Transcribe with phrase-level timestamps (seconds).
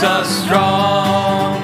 [0.00, 1.56] makes us strong.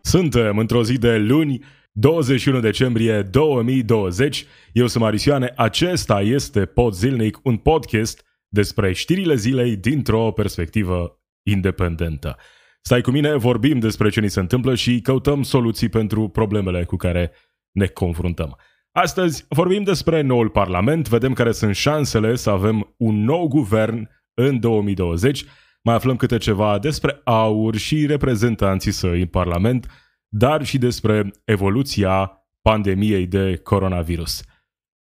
[0.00, 4.46] Suntem într-o zi de luni, 21 decembrie 2020.
[4.72, 12.36] Eu sunt Marisioane, acesta este Pod Zilnic, un podcast despre știrile zilei dintr-o perspectivă independentă.
[12.80, 16.96] Stai cu mine, vorbim despre ce ni se întâmplă și căutăm soluții pentru problemele cu
[16.96, 17.32] care
[17.70, 18.56] ne confruntăm.
[18.92, 24.60] Astăzi vorbim despre noul Parlament, vedem care sunt șansele să avem un nou guvern în
[24.60, 25.44] 2020,
[25.86, 29.86] mai aflăm câte ceva despre aur și reprezentanții săi în Parlament,
[30.28, 34.42] dar și despre evoluția pandemiei de coronavirus.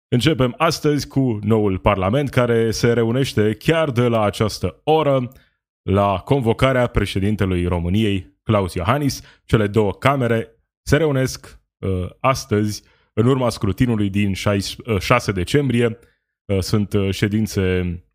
[0.08, 5.32] Începem astăzi cu noul Parlament care se reunește chiar de la această oră
[5.82, 9.22] la convocarea președintelui României, Claus Iohannis.
[9.46, 12.84] Cele două camere se reunesc uh, astăzi
[13.14, 16.00] în urma scrutinului din 6, uh, 6 decembrie.
[16.46, 18.12] Uh, sunt uh, ședințe uh,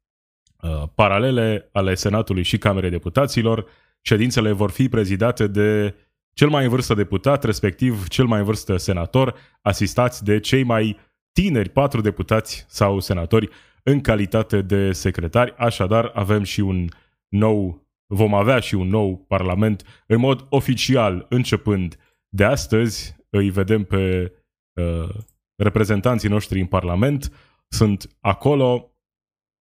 [0.94, 3.66] paralele ale Senatului și Camerei Deputaților.
[4.00, 5.94] Ședințele vor fi prezidate de
[6.32, 10.96] cel mai în vârstă deputat, respectiv cel mai în vârstă senator, asistați de cei mai
[11.32, 13.48] tineri patru deputați sau senatori
[13.82, 15.54] în calitate de secretari.
[15.56, 16.88] Așadar, avem și un
[17.28, 21.96] nou, vom avea și un nou parlament în mod oficial, începând
[22.28, 23.16] de astăzi.
[23.30, 24.32] Îi vedem pe
[24.72, 25.08] uh,
[25.56, 27.32] reprezentanții noștri în parlament.
[27.68, 28.92] Sunt acolo,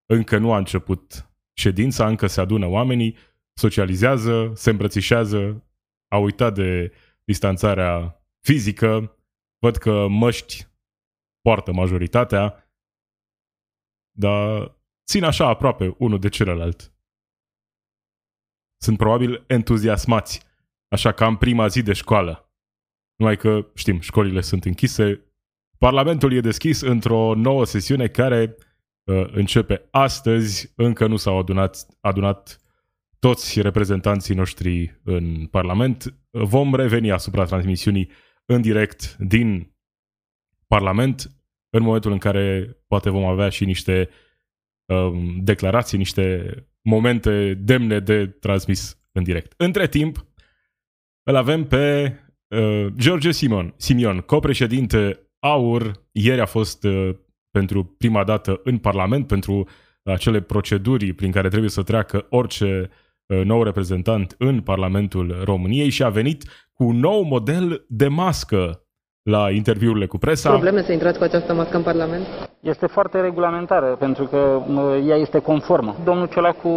[0.08, 3.18] încă nu a început ședința, încă se adună oamenii,
[3.54, 5.68] socializează, se îmbrățișează,
[6.08, 6.92] a uitat de
[7.24, 9.18] distanțarea fizică,
[9.60, 10.68] văd că măști
[11.42, 12.72] poartă majoritatea,
[14.12, 14.76] dar
[15.06, 16.94] țin așa aproape unul de celălalt.
[18.82, 20.46] Sunt probabil entuziasmați,
[20.88, 22.52] așa ca în prima zi de școală.
[23.16, 25.22] Numai că, știm, școlile sunt închise,
[25.78, 28.67] Parlamentul e deschis într-o nouă sesiune care uh,
[29.32, 32.62] începe astăzi, încă nu s-au adunat, adunat
[33.20, 36.14] toți reprezentanții noștri în Parlament.
[36.30, 38.10] Vom reveni asupra transmisiunii
[38.46, 39.76] în direct din
[40.68, 41.32] Parlament
[41.70, 44.10] în momentul în care poate vom avea și niște
[44.86, 49.54] um, declarații, niște momente demne de transmis în direct.
[49.58, 50.26] Între timp,
[51.24, 52.14] îl avem pe
[52.48, 56.08] uh, George Simon, Simion, copreședinte AUR.
[56.12, 57.16] Ieri a fost uh,
[57.58, 59.68] pentru prima dată în Parlament pentru
[60.04, 62.90] acele proceduri prin care trebuie să treacă orice
[63.26, 68.82] uh, nou reprezentant în Parlamentul României și a venit cu un nou model de mască
[69.22, 70.50] la interviurile cu presa.
[70.50, 72.26] Probleme să intrați cu această mască în Parlament?
[72.60, 75.96] Este foarte regulamentară, pentru că mă, ea este conformă.
[76.04, 76.70] Domnul Ciolacu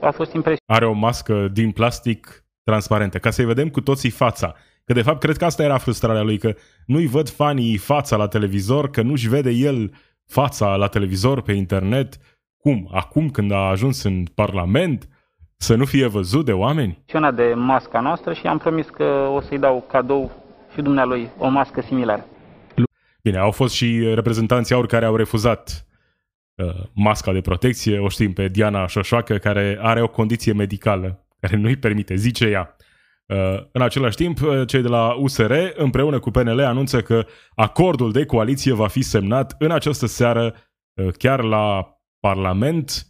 [0.00, 0.76] a fost impresionat.
[0.76, 4.54] Are o mască din plastic transparentă, ca să-i vedem cu toții fața.
[4.84, 6.54] Că de fapt cred că asta era frustrarea lui, că
[6.86, 9.90] nu-i văd fanii fața la televizor, că nu-și vede el
[10.26, 12.18] fața la televizor pe internet.
[12.56, 12.88] Cum?
[12.92, 15.08] Acum când a ajuns în Parlament?
[15.56, 17.02] Să nu fie văzut de oameni?
[17.30, 19.04] de masca noastră și am promis că
[19.34, 20.30] o să-i dau cadou
[20.74, 22.26] și dumnealui o mască similară.
[23.22, 25.86] Bine, au fost și reprezentanții aur care au refuzat
[26.54, 27.98] uh, masca de protecție.
[27.98, 32.75] O știm pe Diana Șoșoacă, care are o condiție medicală care nu-i permite, zice ea.
[33.26, 38.12] Uh, în același timp, uh, cei de la USR, împreună cu PNL, anunță că acordul
[38.12, 40.54] de coaliție va fi semnat în această seară
[40.94, 43.06] uh, chiar la Parlament.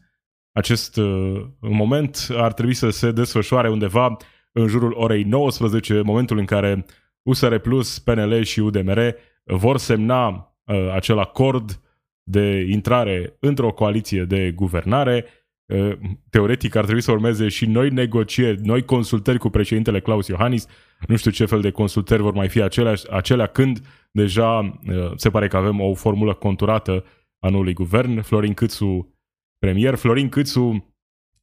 [0.52, 4.16] Acest uh, moment ar trebui să se desfășoare undeva
[4.52, 6.84] în jurul orei 19, momentul în care
[7.22, 10.28] USR Plus, PNL și UDMR vor semna
[10.64, 11.80] uh, acel acord
[12.22, 15.24] de intrare într-o coaliție de guvernare.
[15.66, 15.92] Uh,
[16.30, 20.66] teoretic ar trebui să urmeze și noi negocieri, noi consultări cu președintele Claus Iohannis.
[21.08, 23.80] Nu știu ce fel de consultări vor mai fi acelea, acelea când
[24.10, 27.04] deja uh, se pare că avem o formulă conturată
[27.38, 28.20] a noului guvern.
[28.20, 29.14] Florin Câțu
[29.58, 30.94] premier, Florin Câțu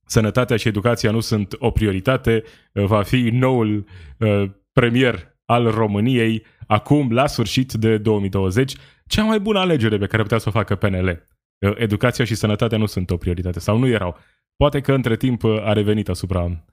[0.06, 2.44] sănătatea și educația nu sunt o prioritate,
[2.74, 3.86] uh, va fi noul
[4.18, 8.76] uh, premier al României acum, la sfârșit de 2020,
[9.08, 11.28] cea mai bună alegere pe care putea să o facă PNL.
[11.64, 14.18] Uh, educația și sănătatea nu sunt o prioritate sau nu erau.
[14.56, 16.66] Poate că între timp uh, a revenit asupra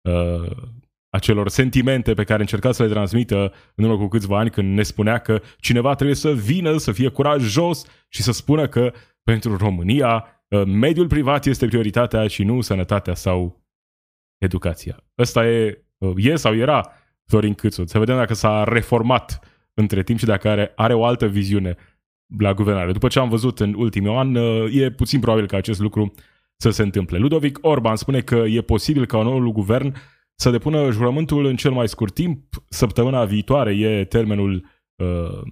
[0.00, 0.50] uh,
[1.08, 4.82] acelor sentimente pe care încerca să le transmită în urmă cu câțiva ani când ne
[4.82, 10.26] spunea că cineva trebuie să vină, să fie curajos și să spună că pentru România
[10.48, 13.64] uh, mediul privat este prioritatea și nu sănătatea sau
[14.38, 15.04] educația.
[15.18, 15.84] Ăsta e,
[16.16, 16.92] e sau era
[17.24, 17.86] Florin Câțu.
[17.86, 19.40] Să vedem dacă s-a reformat
[19.74, 21.76] între timp și dacă are, are o altă viziune
[22.38, 22.92] la guvernare.
[22.92, 24.34] După ce am văzut în ultimul an,
[24.70, 26.12] e puțin probabil că acest lucru
[26.56, 27.18] să se întâmple.
[27.18, 29.94] Ludovic Orban spune că e posibil ca noul guvern
[30.34, 32.44] să depună jurământul în cel mai scurt timp.
[32.68, 35.42] Săptămâna viitoare e termenul uh,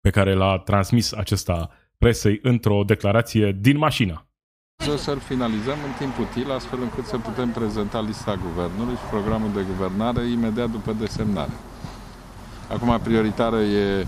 [0.00, 4.22] pe care l-a transmis acesta presei într-o declarație din mașină.
[4.96, 9.62] Să-l finalizăm în timp util, astfel încât să putem prezenta lista guvernului și programul de
[9.62, 11.52] guvernare imediat după desemnare.
[12.68, 14.06] Acum prioritară e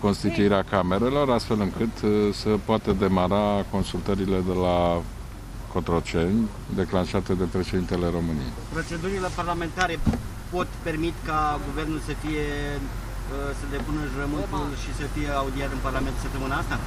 [0.00, 1.94] constituirea camerelor, astfel încât
[2.32, 5.02] să poată demara consultările de la
[5.72, 8.52] Cotroceni, declanșate de președintele României.
[8.72, 9.98] Procedurile parlamentare
[10.50, 12.46] pot permit ca guvernul să fie
[13.58, 16.78] să depună jurământul și să fie audiat în Parlament săptămâna asta?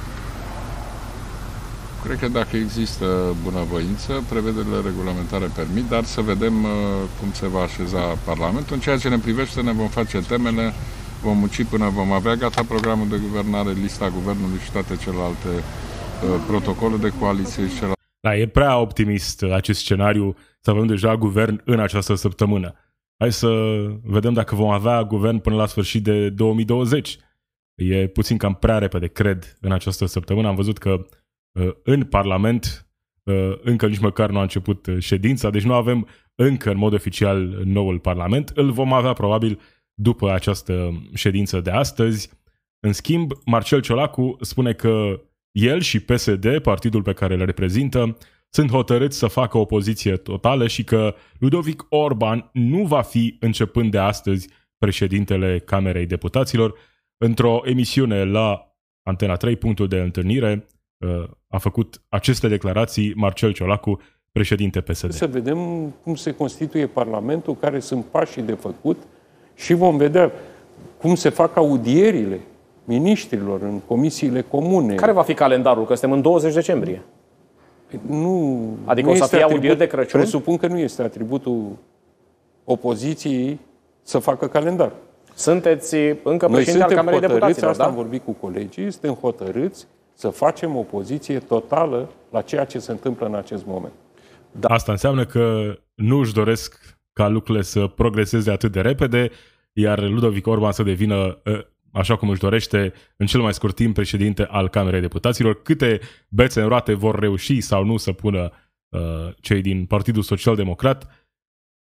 [2.04, 3.06] Cred că dacă există
[3.42, 6.70] bunăvoință, prevederile regulamentare permit, dar să vedem uh,
[7.18, 8.74] cum se va așeza Parlamentul.
[8.74, 10.74] În ceea ce ne privește, ne vom face temele,
[11.22, 16.44] vom munci până vom avea gata programul de guvernare, lista guvernului și toate celelalte uh,
[16.46, 18.00] protocole de coaliție și celelalte.
[18.20, 22.74] Da, e prea optimist acest scenariu să avem deja guvern în această săptămână.
[23.18, 23.50] Hai să
[24.02, 27.18] vedem dacă vom avea guvern până la sfârșit de 2020.
[27.74, 30.48] E puțin cam prea repede, cred, în această săptămână.
[30.48, 31.06] Am văzut că
[31.52, 32.90] Uh, în Parlament
[33.22, 36.92] uh, încă nici măcar nu a început uh, ședința, deci nu avem încă în mod
[36.92, 38.48] oficial noul Parlament.
[38.48, 39.60] Îl vom avea probabil
[40.02, 42.30] după această ședință de astăzi.
[42.80, 45.20] În schimb, Marcel Ciolacu spune că
[45.50, 48.16] el și PSD, partidul pe care îl reprezintă,
[48.48, 53.98] sunt hotărâți să facă opoziție totală și că Ludovic Orban nu va fi, începând de
[53.98, 54.48] astăzi,
[54.78, 56.74] președintele Camerei Deputaților.
[57.16, 60.66] Într-o emisiune la Antena 3, punctul de întâlnire,
[61.48, 64.00] a făcut aceste declarații Marcel Ciolacu,
[64.32, 65.12] președinte PSD.
[65.12, 68.96] Să vedem cum se constituie Parlamentul, care sunt pașii de făcut
[69.60, 70.32] și vom vedea
[71.00, 72.40] cum se fac audierile
[72.84, 74.94] miniștrilor în comisiile comune.
[74.94, 75.84] Care va fi calendarul?
[75.84, 77.02] Că suntem în 20 decembrie.
[78.06, 80.20] Nu, adică nu o să fie audieri de Crăciun?
[80.20, 81.76] Presupun că nu este atributul
[82.64, 83.58] opoziției
[84.02, 84.92] să facă calendar.
[85.34, 87.88] Sunteți încă președinte al Camerei Deputaților, asta da?
[87.88, 92.90] am vorbit cu colegii, suntem hotărâți să facem o poziție totală la ceea ce se
[92.90, 93.92] întâmplă în acest moment.
[94.50, 94.68] Da.
[94.68, 99.30] Asta înseamnă că nu își doresc ca lucrurile să progreseze atât de repede,
[99.72, 103.94] iar Ludovic Orban să devină, ă, așa cum își dorește, în cel mai scurt timp
[103.94, 105.62] președinte al Camerei Deputaților.
[105.62, 108.50] Câte bețe în roate vor reuși sau nu să pună
[108.88, 109.00] uh,
[109.40, 111.28] cei din Partidul Social Democrat,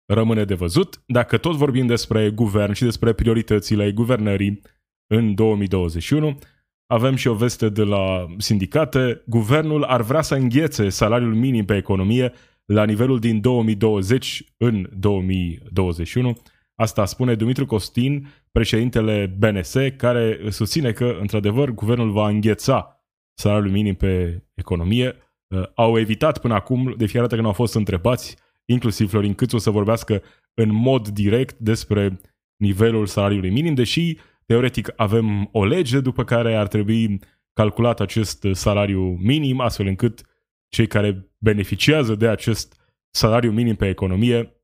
[0.07, 1.03] rămâne de văzut.
[1.07, 4.61] Dacă tot vorbim despre guvern și despre prioritățile guvernării
[5.07, 6.39] în 2021,
[6.87, 9.23] avem și o veste de la sindicate.
[9.27, 12.33] Guvernul ar vrea să înghețe salariul minim pe economie
[12.65, 16.39] la nivelul din 2020 în 2021.
[16.81, 23.03] Asta spune Dumitru Costin, președintele BNS, care susține că, într-adevăr, guvernul va îngheța
[23.35, 25.17] salariul minim pe economie.
[25.47, 29.59] Uh, au evitat până acum, de fiecare dată când au fost întrebați, inclusiv Florin Câțu,
[29.59, 30.23] să vorbească
[30.55, 32.21] în mod direct despre
[32.57, 34.17] nivelul salariului minim, deși
[34.47, 37.21] Teoretic avem o lege după care ar trebui
[37.53, 40.23] calculat acest salariu minim, astfel încât
[40.69, 42.81] cei care beneficiază de acest
[43.11, 44.63] salariu minim pe economie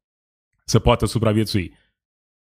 [0.65, 1.83] să poată supraviețui.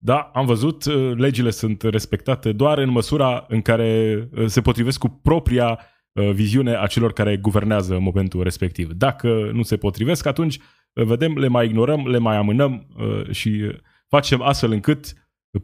[0.03, 4.99] Da, am văzut, uh, legile sunt respectate doar în măsura în care uh, se potrivesc
[4.99, 5.79] cu propria
[6.11, 8.91] uh, viziune a celor care guvernează în momentul respectiv.
[8.91, 10.59] Dacă nu se potrivesc, atunci
[10.93, 12.87] vedem, le mai ignorăm, le mai amânăm
[13.29, 15.13] și facem astfel încât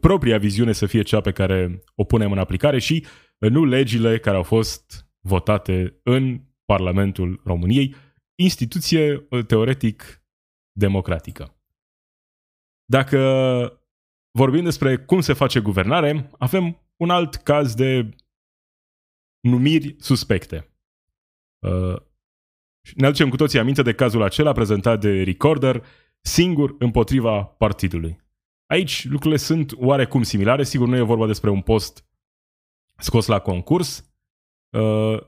[0.00, 3.06] propria viziune să fie cea pe care o punem în aplicare și
[3.38, 7.94] nu legile care au fost votate în Parlamentul României,
[8.34, 10.22] instituție teoretic
[10.72, 11.60] democratică.
[12.84, 13.18] Dacă
[14.38, 18.08] vorbim despre cum se face guvernare, avem un alt caz de
[19.40, 20.72] numiri suspecte.
[21.58, 21.96] Uh,
[22.94, 25.84] ne aducem cu toții aminte de cazul acela prezentat de Recorder,
[26.20, 28.26] singur împotriva partidului.
[28.66, 32.04] Aici lucrurile sunt oarecum similare, sigur nu e vorba despre un post
[32.96, 34.12] scos la concurs,
[34.70, 35.18] uh,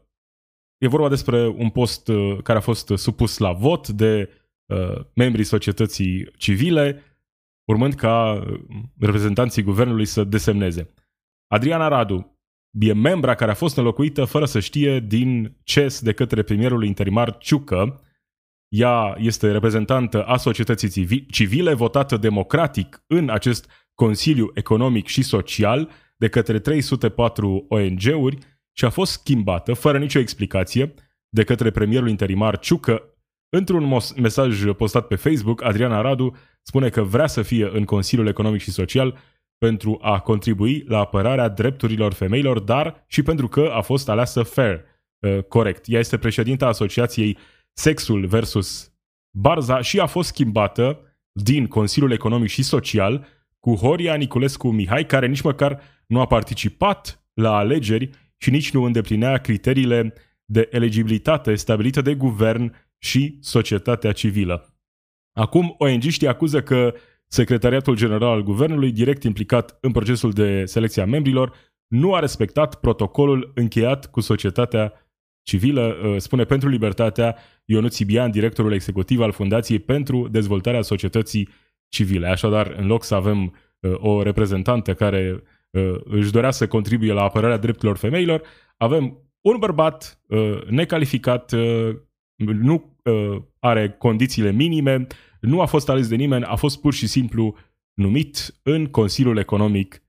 [0.78, 4.30] e vorba despre un post uh, care a fost supus la vot de
[4.66, 7.09] uh, membrii societății civile,
[7.70, 8.42] urmând ca
[8.98, 10.94] reprezentanții guvernului să desemneze.
[11.46, 12.38] Adriana Radu
[12.78, 17.38] e membra care a fost înlocuită fără să știe din CES de către premierul interimar
[17.38, 18.00] Ciucă,
[18.68, 26.28] ea este reprezentantă a societății civile, votată democratic în acest Consiliu Economic și Social de
[26.28, 28.38] către 304 ONG-uri
[28.72, 30.94] și a fost schimbată, fără nicio explicație,
[31.28, 33.19] de către premierul interimar Ciucă
[33.50, 38.60] Într-un mesaj postat pe Facebook, Adriana Radu spune că vrea să fie în Consiliul Economic
[38.60, 39.18] și Social
[39.58, 44.84] pentru a contribui la apărarea drepturilor femeilor, dar și pentru că a fost aleasă fair,
[45.18, 45.84] uh, corect.
[45.86, 47.38] Ea este președinta Asociației
[47.72, 48.92] Sexul versus
[49.30, 51.00] Barza și a fost schimbată
[51.32, 53.26] din Consiliul Economic și Social
[53.58, 58.82] cu Horia Niculescu Mihai, care nici măcar nu a participat la alegeri și nici nu
[58.82, 60.14] îndeplinea criteriile
[60.44, 64.74] de eligibilitate stabilite de guvern și societatea civilă.
[65.32, 66.94] Acum, ONG-știi acuză că
[67.26, 71.54] Secretariatul General al Guvernului, direct implicat în procesul de selecție a membrilor,
[71.86, 74.92] nu a respectat protocolul încheiat cu societatea
[75.42, 81.48] civilă, uh, spune pentru libertatea Ionut Sibian, directorul executiv al Fundației pentru dezvoltarea societății
[81.88, 82.28] civile.
[82.28, 87.22] Așadar, în loc să avem uh, o reprezentantă care uh, își dorea să contribuie la
[87.22, 88.42] apărarea drepturilor femeilor,
[88.76, 90.20] avem un bărbat
[90.68, 91.54] necalificat,
[92.44, 92.96] nu
[93.58, 95.06] are condițiile minime,
[95.40, 97.56] nu a fost ales de nimeni, a fost pur și simplu
[97.94, 100.02] numit în Consiliul Economic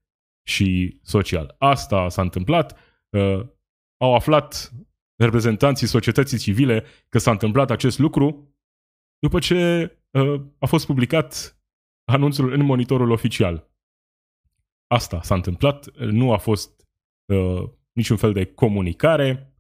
[0.48, 1.56] și Social.
[1.58, 2.78] Asta s-a întâmplat.
[3.10, 3.46] Uh,
[3.98, 4.74] au aflat
[5.16, 8.56] reprezentanții societății civile că s-a întâmplat acest lucru
[9.20, 11.60] după ce uh, a fost publicat
[12.12, 13.70] anunțul în monitorul oficial.
[14.88, 16.88] Asta s-a întâmplat, nu a fost
[17.34, 19.51] uh, niciun fel de comunicare.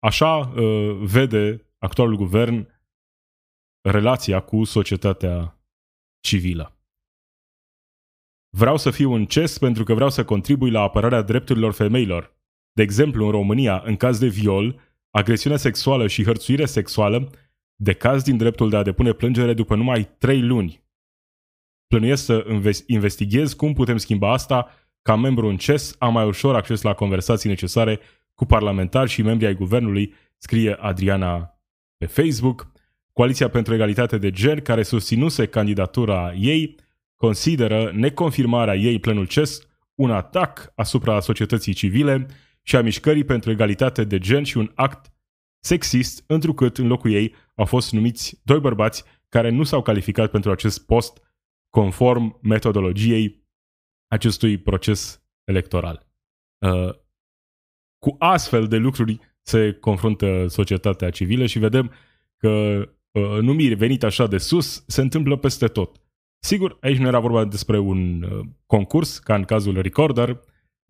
[0.00, 2.68] Așa uh, vede actualul guvern
[3.80, 5.60] relația cu societatea
[6.20, 6.74] civilă.
[8.56, 12.36] Vreau să fiu un CES pentru că vreau să contribui la apărarea drepturilor femeilor.
[12.72, 14.80] De exemplu, în România, în caz de viol,
[15.10, 17.30] agresiune sexuală și hărțuire sexuală,
[17.74, 20.84] de caz din dreptul de a depune plângere după numai trei luni.
[21.86, 24.70] Plănuiesc să investighez cum putem schimba asta
[25.02, 28.00] ca membru în CES am mai ușor acces la conversații necesare
[28.40, 31.60] cu parlamentari și membri ai guvernului, scrie Adriana
[31.96, 32.72] pe Facebook.
[33.12, 36.76] Coaliția pentru Egalitate de Gen, care susținuse candidatura ei,
[37.16, 39.60] consideră neconfirmarea ei plenul CES
[39.94, 42.26] un atac asupra societății civile
[42.62, 45.12] și a mișcării pentru egalitate de gen și un act
[45.58, 50.50] sexist, întrucât în locul ei au fost numiți doi bărbați care nu s-au calificat pentru
[50.50, 51.22] acest post
[51.70, 53.46] conform metodologiei
[54.06, 56.08] acestui proces electoral.
[56.58, 56.99] Uh,
[58.00, 61.92] cu astfel de lucruri se confruntă societatea civilă și vedem
[62.36, 62.48] că
[63.10, 66.00] uh, numiri venite așa de sus se întâmplă peste tot.
[66.42, 70.40] Sigur, aici nu era vorba despre un uh, concurs, ca în cazul Recorder,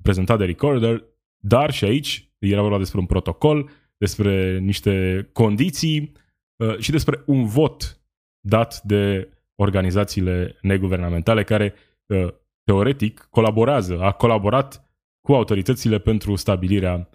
[0.03, 1.05] prezentat de Recorder,
[1.37, 6.13] dar și aici era vorba despre un protocol, despre niște condiții
[6.57, 8.01] uh, și despre un vot
[8.41, 11.75] dat de organizațiile neguvernamentale care
[12.07, 12.29] uh,
[12.65, 14.90] teoretic colaborează, a colaborat
[15.21, 17.11] cu autoritățile pentru stabilirea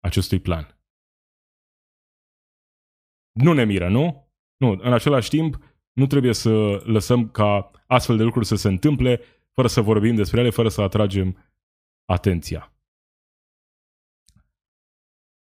[0.00, 0.74] acestui plan
[3.34, 4.32] nu ne miră, nu?
[4.56, 5.58] Nu, în același timp,
[5.92, 9.20] nu trebuie să lăsăm ca astfel de lucruri să se întâmple
[9.52, 11.52] fără să vorbim despre ele, fără să atragem
[12.04, 12.72] atenția.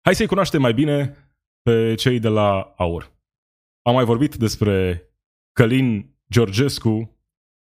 [0.01, 1.15] Hai să-i cunoaștem mai bine
[1.61, 3.13] pe cei de la AUR.
[3.81, 5.03] Am mai vorbit despre
[5.51, 7.19] Călin Georgescu,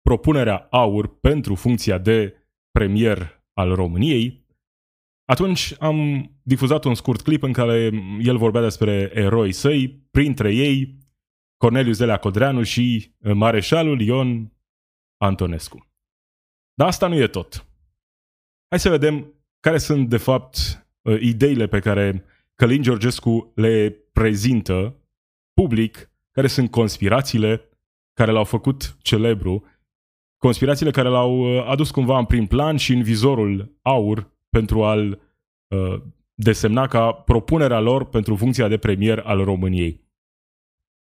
[0.01, 2.35] propunerea AUR pentru funcția de
[2.71, 4.47] premier al României
[5.25, 10.99] atunci am difuzat un scurt clip în care el vorbea despre eroi săi, printre ei
[11.57, 14.53] Cornelius Zelea Codreanu și mareșalul Ion
[15.17, 15.87] Antonescu.
[16.75, 17.67] Dar asta nu e tot.
[18.69, 20.57] Hai să vedem care sunt, de fapt,
[21.21, 22.25] ideile pe care
[22.55, 25.03] Călin Georgescu le prezintă
[25.53, 27.69] public, care sunt conspirațiile
[28.13, 29.65] care l-au făcut celebru,
[30.39, 35.21] conspirațiile care l-au adus cumva în prim plan și în vizorul aur pentru a-l
[35.69, 36.03] uh,
[36.35, 40.07] desemna ca propunerea lor pentru funcția de premier al României.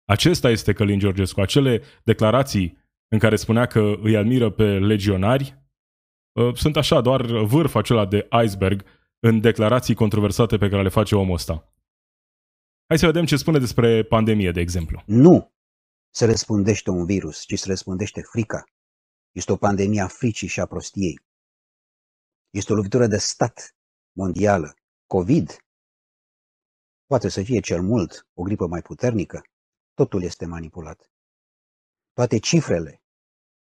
[0.05, 1.41] Acesta este Călin Georgescu.
[1.41, 2.77] Acele declarații
[3.07, 5.63] în care spunea că îi admiră pe legionari
[6.31, 8.83] uh, sunt așa, doar vârf acela de iceberg
[9.19, 11.73] în declarații controversate pe care le face omul ăsta.
[12.87, 15.03] Hai să vedem ce spune despre pandemie, de exemplu.
[15.05, 15.51] Nu
[16.09, 18.63] se răspundește un virus, ci se răspundește frica.
[19.37, 21.19] Este o pandemie a fricii și a prostiei.
[22.49, 23.75] Este o lovitură de stat
[24.11, 24.73] mondială.
[25.07, 25.57] COVID
[27.05, 29.41] poate să fie cel mult o gripă mai puternică.
[29.93, 31.11] Totul este manipulat.
[32.13, 33.01] Toate cifrele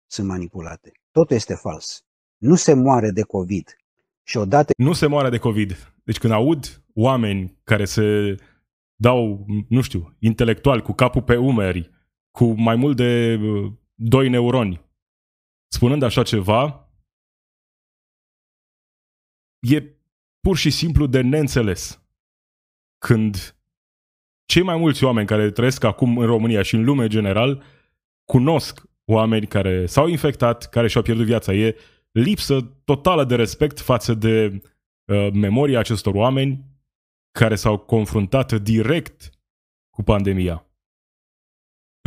[0.06, 0.92] sunt manipulate.
[1.10, 2.04] Totul este fals.
[2.38, 3.76] Nu se moare de COVID.
[4.22, 4.72] Și odată...
[4.76, 5.94] Nu se moare de COVID.
[6.04, 8.36] Deci când aud oameni care se
[8.94, 11.90] dau, nu știu, intelectual, cu capul pe umeri,
[12.30, 14.91] cu mai mult de uh, doi neuroni,
[15.72, 16.90] spunând așa ceva,
[19.60, 19.82] e
[20.40, 22.02] pur și simplu de neînțeles.
[22.98, 23.56] Când
[24.44, 27.62] cei mai mulți oameni care trăiesc acum în România și în lume general
[28.24, 31.52] cunosc oameni care s-au infectat, care și-au pierdut viața.
[31.52, 31.76] E
[32.10, 34.62] lipsă totală de respect față de
[35.04, 36.64] uh, memoria acestor oameni
[37.38, 39.30] care s-au confruntat direct
[39.90, 40.66] cu pandemia.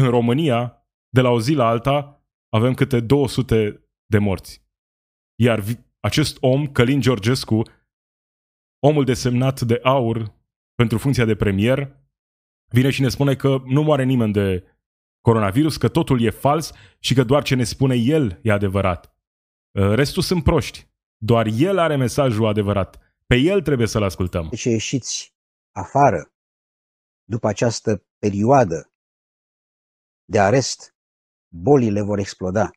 [0.02, 2.15] În România, de la o zi la alta,
[2.56, 4.64] avem câte 200 de morți.
[5.40, 5.64] Iar
[6.00, 7.64] acest om, Călin Georgescu,
[8.80, 10.34] omul desemnat de aur
[10.76, 12.00] pentru funcția de premier,
[12.74, 14.64] vine și ne spune că nu moare nimeni de
[15.22, 19.16] coronavirus, că totul e fals și că doar ce ne spune el e adevărat.
[19.72, 20.88] Uh, restul sunt proști.
[21.18, 23.00] Doar el are mesajul adevărat.
[23.26, 24.48] Pe el trebuie să-l ascultăm.
[24.50, 25.36] Deci ieșiți
[25.72, 26.34] afară
[27.24, 28.94] după această perioadă
[30.26, 30.95] de arest,
[31.56, 32.72] bolile vor exploda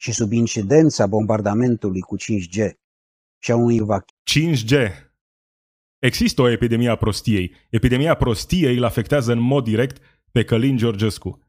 [0.00, 2.70] și sub incidența bombardamentului cu 5G
[3.42, 4.54] și a unui vaccin.
[4.54, 4.92] 5G.
[5.98, 7.54] Există o epidemie a prostiei.
[7.70, 10.02] Epidemia prostiei îl afectează în mod direct
[10.32, 11.40] pe Călin Georgescu.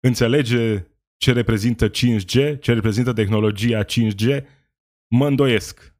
[0.00, 4.44] Înțelege ce reprezintă 5G, ce reprezintă tehnologia 5G,
[5.08, 5.94] mă îndoiesc.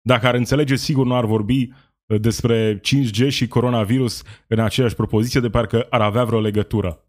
[0.00, 1.68] Dacă ar înțelege, sigur nu ar vorbi
[2.06, 7.04] uh, despre 5G și coronavirus în aceeași propoziție, de parcă ar avea vreo legătură.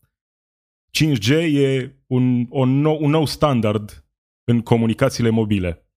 [0.97, 4.05] 5G e un, un, nou, un nou standard
[4.43, 5.87] în comunicațiile mobile.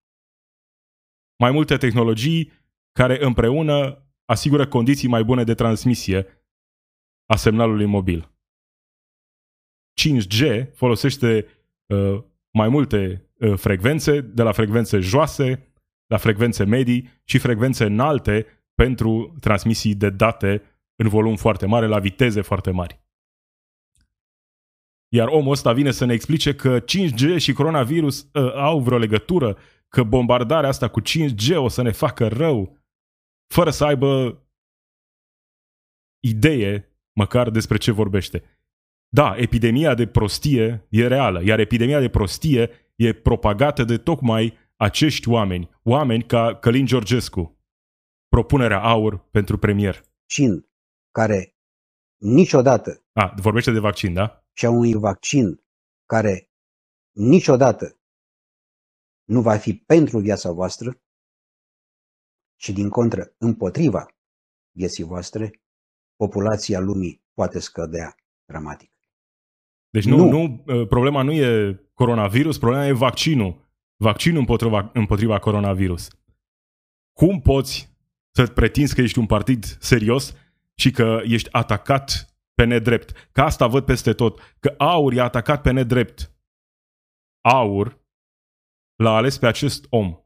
[1.38, 2.52] Mai multe tehnologii
[2.92, 6.26] care împreună asigură condiții mai bune de transmisie
[7.26, 8.34] a semnalului mobil.
[10.00, 11.46] 5G folosește
[11.86, 15.72] uh, mai multe uh, frecvențe, de la frecvențe joase
[16.06, 20.62] la frecvențe medii și frecvențe înalte pentru transmisii de date
[20.96, 23.05] în volum foarte mare, la viteze foarte mari.
[25.08, 29.58] Iar omul ăsta vine să ne explice că 5G și coronavirus uh, au vreo legătură,
[29.88, 32.78] că bombardarea asta cu 5G o să ne facă rău,
[33.54, 34.40] fără să aibă
[36.20, 38.42] idee măcar despre ce vorbește.
[39.08, 45.28] Da, epidemia de prostie e reală, iar epidemia de prostie e propagată de tocmai acești
[45.28, 47.60] oameni, oameni ca Călin Georgescu.
[48.28, 49.94] Propunerea aur pentru premier.
[49.94, 50.68] Vaccin
[51.10, 51.56] care
[52.20, 53.04] niciodată...
[53.12, 54.45] A, vorbește de vaccin, da?
[54.56, 55.64] Și a unui vaccin
[56.06, 56.50] care
[57.12, 57.98] niciodată
[59.24, 61.00] nu va fi pentru viața voastră,
[62.56, 64.06] și din contră împotriva
[64.70, 65.60] vieții voastre,
[66.16, 68.14] populația lumii poate scădea
[68.44, 68.90] dramatic.
[69.90, 70.30] Deci nu, nu.
[70.30, 73.64] nu uh, problema nu e coronavirus, problema e vaccinul.
[73.96, 76.08] Vaccinul împotriva, împotriva coronavirus.
[77.12, 77.94] Cum poți
[78.30, 80.34] să pretinzi că ești un partid serios
[80.74, 83.28] și că ești atacat pe nedrept?
[83.32, 84.56] Că asta văd peste tot.
[84.60, 86.32] Că Aur i-a atacat pe nedrept.
[87.40, 88.00] Aur
[88.96, 90.20] l-a ales pe acest om.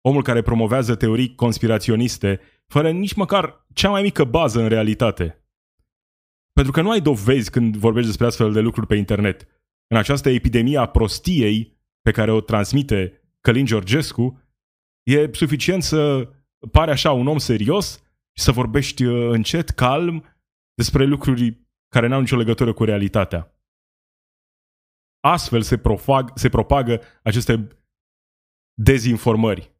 [0.00, 5.44] Omul care promovează teorii conspiraționiste fără nici măcar cea mai mică bază în realitate.
[6.52, 9.46] Pentru că nu ai dovezi când vorbești despre astfel de lucruri pe internet.
[9.86, 14.42] În această epidemie a prostiei pe care o transmite Călin Georgescu,
[15.02, 16.30] e suficient să
[16.70, 20.24] pare așa un om serios și să vorbești uh, încet, calm,
[20.76, 23.50] despre lucruri care n-au nicio legătură cu realitatea.
[25.20, 27.68] Astfel se, profag, se propagă aceste
[28.74, 29.74] dezinformări.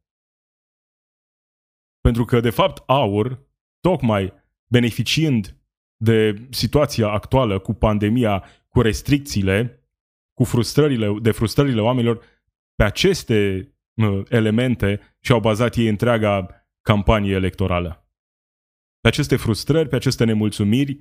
[2.01, 3.47] Pentru că, de fapt, aur,
[3.79, 4.33] tocmai
[4.71, 5.61] beneficiind
[5.97, 9.87] de situația actuală cu pandemia, cu restricțiile,
[10.33, 12.23] cu frustrările, de frustrările oamenilor,
[12.75, 18.06] pe aceste uh, elemente și-au bazat ei întreaga campanie electorală.
[19.07, 20.97] Pe aceste frustrări, pe aceste nemulțumiri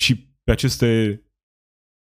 [0.00, 1.22] și pe aceste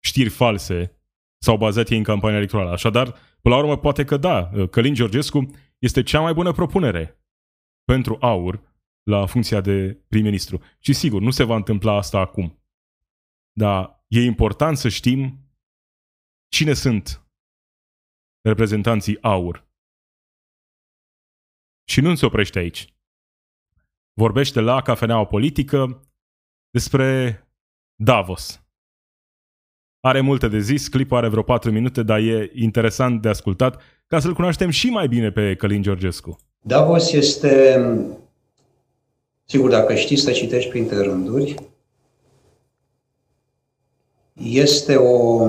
[0.04, 1.02] știri false
[1.42, 2.70] s-au bazat ei în campania electorală.
[2.70, 7.24] Așadar, până la urmă, poate că da, uh, Călin Georgescu este cea mai bună propunere
[7.84, 10.62] pentru aur la funcția de prim-ministru.
[10.78, 12.62] Și sigur, nu se va întâmpla asta acum.
[13.52, 15.50] Dar e important să știm
[16.48, 17.26] cine sunt
[18.40, 19.68] reprezentanții aur.
[21.88, 22.97] Și nu se oprește aici.
[24.18, 26.00] Vorbește la cafeneaua politică
[26.70, 27.40] despre
[27.94, 28.62] Davos.
[30.00, 34.18] Are multe de zis, clipul are vreo 4 minute, dar e interesant de ascultat ca
[34.18, 36.38] să-l cunoaștem și mai bine pe Călin Georgescu.
[36.60, 37.80] Davos este
[39.44, 41.54] Sigur, dacă știți să citești printre rânduri,
[44.32, 45.42] este o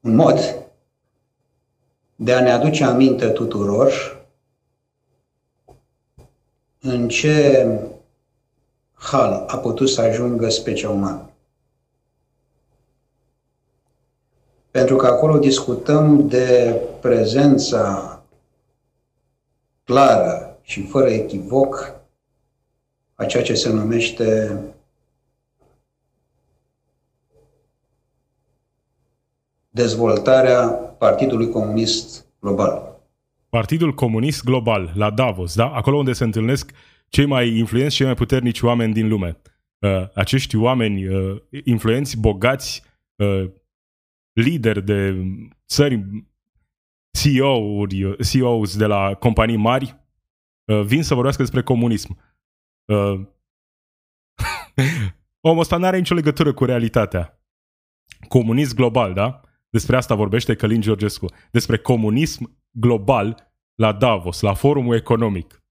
[0.00, 0.67] un mod
[2.20, 4.20] de a ne aduce aminte tuturor
[6.80, 7.66] în ce
[8.92, 11.30] hal a putut să ajungă specia umană.
[14.70, 18.22] Pentru că acolo discutăm de prezența
[19.84, 21.94] clară și fără echivoc
[23.14, 24.60] a ceea ce se numește
[29.68, 33.00] dezvoltarea Partidului Comunist Global.
[33.48, 35.70] Partidul Comunist Global, la Davos, da?
[35.70, 36.72] Acolo unde se întâlnesc
[37.08, 39.40] cei mai influenți, cei mai puternici oameni din lume.
[39.78, 42.82] Uh, acești oameni uh, influenți, bogați,
[43.16, 43.50] uh,
[44.32, 45.24] lideri de
[45.66, 46.24] țări,
[47.10, 50.00] CEO-uri, CEOs de la companii mari,
[50.64, 52.18] uh, vin să vorbească despre comunism.
[52.84, 53.20] Uh,
[55.48, 57.42] omul ăsta nu are nicio legătură cu realitatea.
[58.28, 59.40] Comunism global, da?
[59.70, 61.26] Despre asta vorbește Călin Georgescu.
[61.50, 65.62] Despre comunism global la Davos, la forumul economic.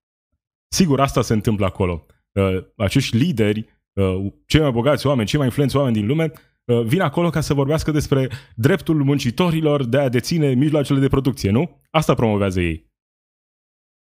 [0.76, 2.06] Sigur, asta se întâmplă acolo.
[2.32, 6.32] Uh, acești lideri, uh, cei mai bogați oameni, cei mai influenți oameni din lume,
[6.66, 11.50] uh, vin acolo ca să vorbească despre dreptul muncitorilor de a deține mijloacele de producție,
[11.50, 11.82] nu?
[11.90, 12.92] Asta promovează ei.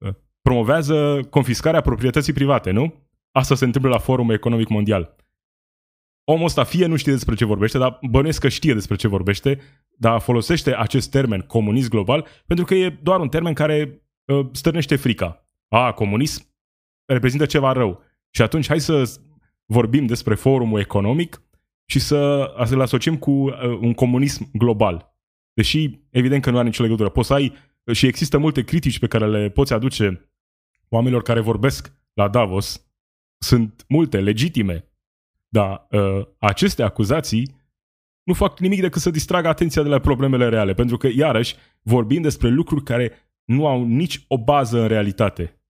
[0.06, 3.08] Uh, promovează confiscarea proprietății private, nu?
[3.32, 5.16] Asta se întâmplă la Forumul Economic Mondial.
[6.32, 9.60] Omul ăsta fie nu știe despre ce vorbește, dar bănuiesc că știe despre ce vorbește,
[9.98, 14.96] dar folosește acest termen comunism global pentru că e doar un termen care uh, stârnește
[14.96, 15.48] frica.
[15.68, 16.54] A, comunism
[17.04, 18.02] reprezintă ceva rău.
[18.30, 19.20] Și atunci hai să
[19.64, 21.42] vorbim despre forumul economic
[21.86, 25.14] și să, să-l asociem cu uh, un comunism global.
[25.52, 27.08] Deși, evident că nu are nicio legătură.
[27.08, 27.52] Poți să ai,
[27.92, 30.30] și există multe critici pe care le poți aduce
[30.88, 32.86] oamenilor care vorbesc la Davos,
[33.38, 34.89] sunt multe, legitime,
[35.52, 37.58] dar uh, aceste acuzații
[38.22, 42.22] nu fac nimic decât să distragă atenția de la problemele reale, pentru că, iarăși, vorbim
[42.22, 43.12] despre lucruri care
[43.44, 45.62] nu au nici o bază în realitate.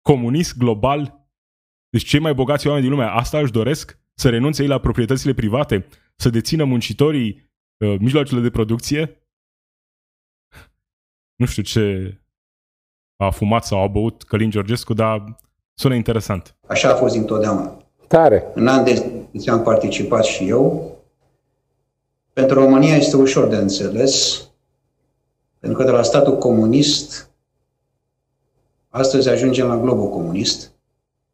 [0.00, 1.28] Comunist global,
[1.88, 4.00] deci cei mai bogați oameni din lume, asta își doresc?
[4.14, 5.86] Să renunțe ei la proprietățile private?
[6.16, 9.16] Să dețină muncitorii uh, mijloacele de producție?
[11.36, 12.16] Nu știu ce
[13.16, 15.36] a fumat sau a băut Călin Georgescu, dar
[15.74, 16.58] sună interesant.
[16.68, 17.81] Așa a fost întotdeauna.
[18.12, 18.44] Tare.
[18.54, 20.96] În an de zi am participat și eu.
[22.32, 24.42] Pentru România este ușor de înțeles,
[25.58, 27.30] pentru că de la statul comunist,
[28.88, 30.72] astăzi ajungem la globul comunist.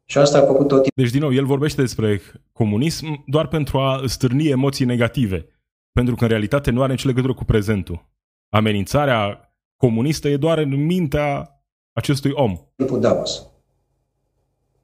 [0.05, 4.01] Și asta a făcut tot Deci, din nou, el vorbește despre comunism doar pentru a
[4.05, 5.45] stârni emoții negative.
[5.91, 8.09] Pentru că, în realitate, nu are nicio legătură cu prezentul.
[8.49, 11.59] Amenințarea comunistă e doar în mintea
[11.93, 12.57] acestui om.
[12.75, 13.47] timpul Davos.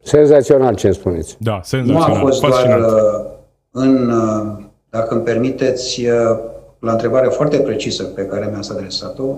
[0.05, 1.35] Senzațional ce îmi spuneți.
[1.39, 2.81] Da, Nu senzațional, a fost fascinant.
[2.81, 3.25] doar uh,
[3.71, 6.37] în, uh, dacă îmi permiteți, uh,
[6.79, 9.35] la întrebarea foarte precisă pe care mi-ați adresat-o,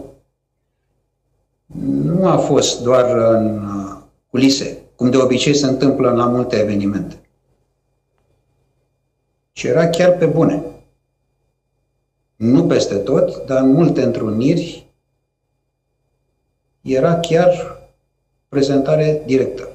[2.03, 3.97] nu a fost doar în uh,
[4.29, 7.19] culise, cum de obicei se întâmplă la multe evenimente,
[9.51, 10.63] ci era chiar pe bune.
[12.35, 14.91] Nu peste tot, dar în multe întruniri
[16.81, 17.79] era chiar
[18.49, 19.67] prezentare directă.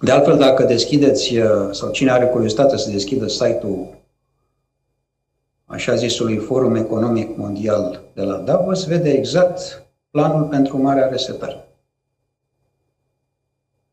[0.00, 3.96] De altfel, dacă deschideți, uh, sau cine are curiozitate să deschidă site-ul
[5.64, 11.68] așa zisului Forum Economic Mondial de la Davos, vede exact planul pentru marea resetare.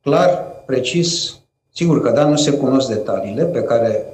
[0.01, 1.39] Clar, precis,
[1.71, 4.05] sigur că da, nu se cunosc detaliile pe care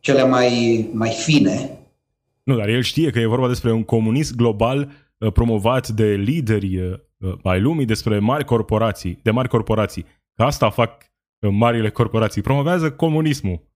[0.00, 1.78] cele mai, mai fine
[2.42, 6.78] Nu, dar el știe că e vorba despre un comunism global uh, promovat de lideri
[6.78, 6.98] uh, uh,
[7.42, 10.06] ai lumii, despre mari corporații, de mari corporații.
[10.34, 11.02] Că asta fac
[11.38, 12.42] uh, marile corporații.
[12.42, 13.68] Promovează comunismul.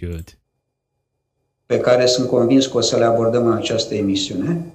[0.00, 0.38] Dude.
[1.66, 4.74] pe care sunt convins că o să le abordăm în această emisiune.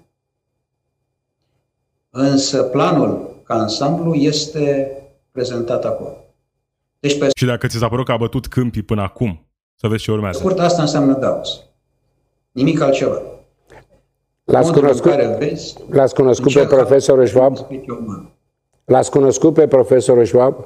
[2.09, 4.91] Însă planul ca ansamblu este
[5.31, 6.15] prezentat acolo.
[6.99, 10.03] Deci, pe Și dacă ți s-a părut că a bătut câmpii până acum, să vezi
[10.03, 10.37] ce urmează.
[10.39, 11.63] scurt, asta înseamnă Davos.
[12.51, 13.21] Nimic altceva.
[14.47, 17.57] L-ați Modul în cunoscut, care vezi, l-ați cunoscut pe încearcă profesorul Schwab?
[17.57, 18.31] spiritul uman.
[18.85, 20.65] L-ați cunoscut pe profesorul Schwab?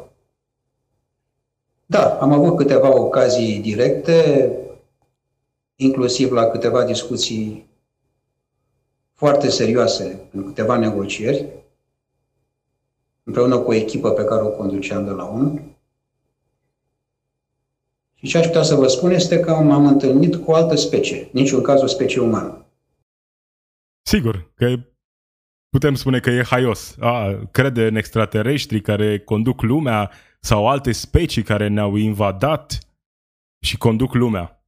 [1.85, 4.51] Da, am avut câteva ocazii directe,
[5.75, 7.69] inclusiv la câteva discuții
[9.13, 11.45] foarte serioase, în câteva negocieri,
[13.23, 15.59] împreună cu o echipă pe care o conduceam de la ONU.
[18.13, 21.29] Și ce aș putea să vă spun este că m-am întâlnit cu o altă specie,
[21.31, 22.65] niciun caz o specie umană.
[24.05, 24.95] Sigur, că e-
[25.69, 26.97] putem spune că e haios.
[26.99, 32.79] A, crede în extraterestri care conduc lumea sau alte specii care ne-au invadat
[33.65, 34.65] și conduc lumea.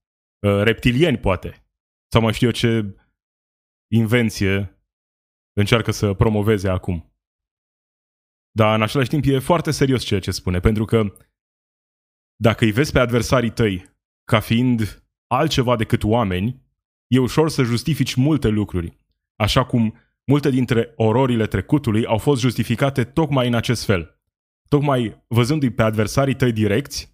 [0.48, 1.68] Uh, Reptilieni, poate.
[2.12, 2.96] Sau mai știu eu ce
[3.92, 4.84] invenție
[5.54, 7.14] încearcă să promoveze acum.
[8.52, 11.04] Dar în același timp e foarte serios ceea ce spune, pentru că
[12.36, 16.62] dacă îi vezi pe adversarii tăi ca fiind altceva decât oameni,
[17.08, 18.98] e ușor să justifici multe lucruri.
[19.36, 24.22] Așa cum multe dintre ororile trecutului au fost justificate tocmai în acest fel.
[24.68, 27.14] Tocmai văzându-i pe adversarii tăi direcți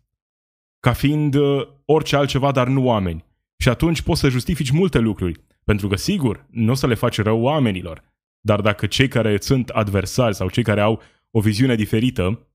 [0.80, 3.26] ca fiind uh, orice altceva, dar nu oameni.
[3.58, 5.44] Și atunci poți să justifici multe lucruri.
[5.64, 8.04] Pentru că, sigur, nu o să le faci rău oamenilor.
[8.42, 11.02] Dar dacă cei care sunt adversari sau cei care au
[11.32, 12.48] o viziune diferită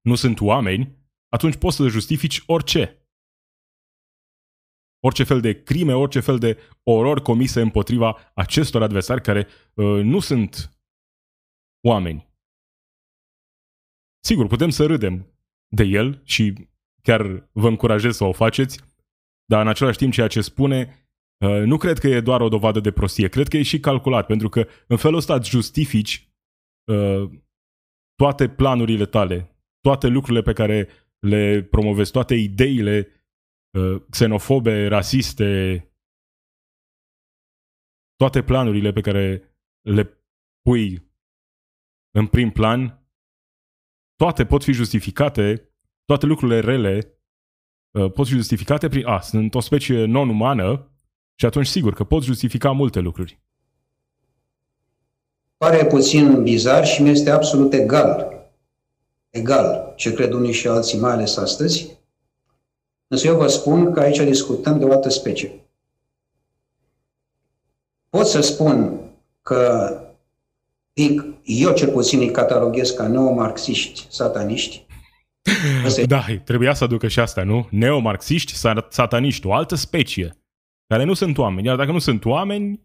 [0.00, 0.96] nu sunt oameni,
[1.28, 3.05] atunci poți să justifici orice.
[5.06, 10.20] Orice fel de crime, orice fel de orori comise împotriva acestor adversari care uh, nu
[10.20, 10.78] sunt
[11.86, 12.28] oameni.
[14.24, 15.26] Sigur, putem să râdem
[15.68, 16.68] de el și
[17.02, 18.80] chiar vă încurajez să o faceți,
[19.44, 21.08] dar în același timp ceea ce spune
[21.44, 24.26] uh, nu cred că e doar o dovadă de prostie, cred că e și calculat,
[24.26, 26.30] pentru că în felul ăsta îți justifici
[26.92, 27.30] uh,
[28.14, 30.88] toate planurile tale, toate lucrurile pe care
[31.18, 33.15] le promovezi, toate ideile uh,
[34.10, 35.80] xenofobe, rasiste,
[38.16, 40.20] toate planurile pe care le
[40.62, 41.10] pui
[42.10, 43.06] în prim plan,
[44.16, 45.70] toate pot fi justificate,
[46.04, 47.20] toate lucrurile rele
[47.90, 50.90] uh, pot fi justificate prin, a, sunt o specie non-umană
[51.34, 53.40] și atunci sigur că pot justifica multe lucruri.
[55.56, 58.36] Pare puțin bizar și mi este absolut egal
[59.36, 61.95] egal ce cred unii și alții, mai ales astăzi,
[63.06, 65.60] însă eu vă spun că aici discutăm de o altă specie.
[68.08, 69.00] Pot să spun
[69.42, 69.90] că
[71.44, 74.86] eu cel puțin îi cataloghez ca neomarxiști, sataniști.
[76.06, 77.68] Da, trebuia să aducă și asta, nu?
[77.70, 78.54] Neomarxiști,
[78.88, 80.36] sataniști, o altă specie,
[80.86, 81.66] care nu sunt oameni.
[81.66, 82.80] Iar dacă nu sunt oameni,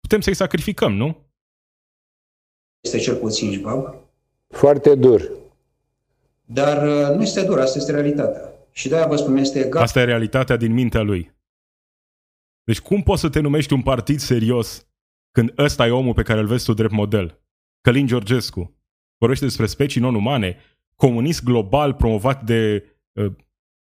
[0.00, 1.16] putem să-i sacrificăm, nu?
[2.80, 3.94] Este cel puțin Jbab.
[4.48, 5.30] Foarte dur.
[6.44, 8.55] Dar uh, nu este dur, asta este realitatea.
[8.76, 9.82] Și de-aia vă spun, este egal.
[9.82, 11.34] Asta e realitatea din mintea lui.
[12.64, 14.86] Deci cum poți să te numești un partid serios
[15.30, 17.40] când ăsta e omul pe care îl vezi tu drept model?
[17.80, 18.74] Călin Georgescu
[19.18, 20.56] vorbește despre specii non-umane,
[20.94, 23.32] comunist global promovat de uh,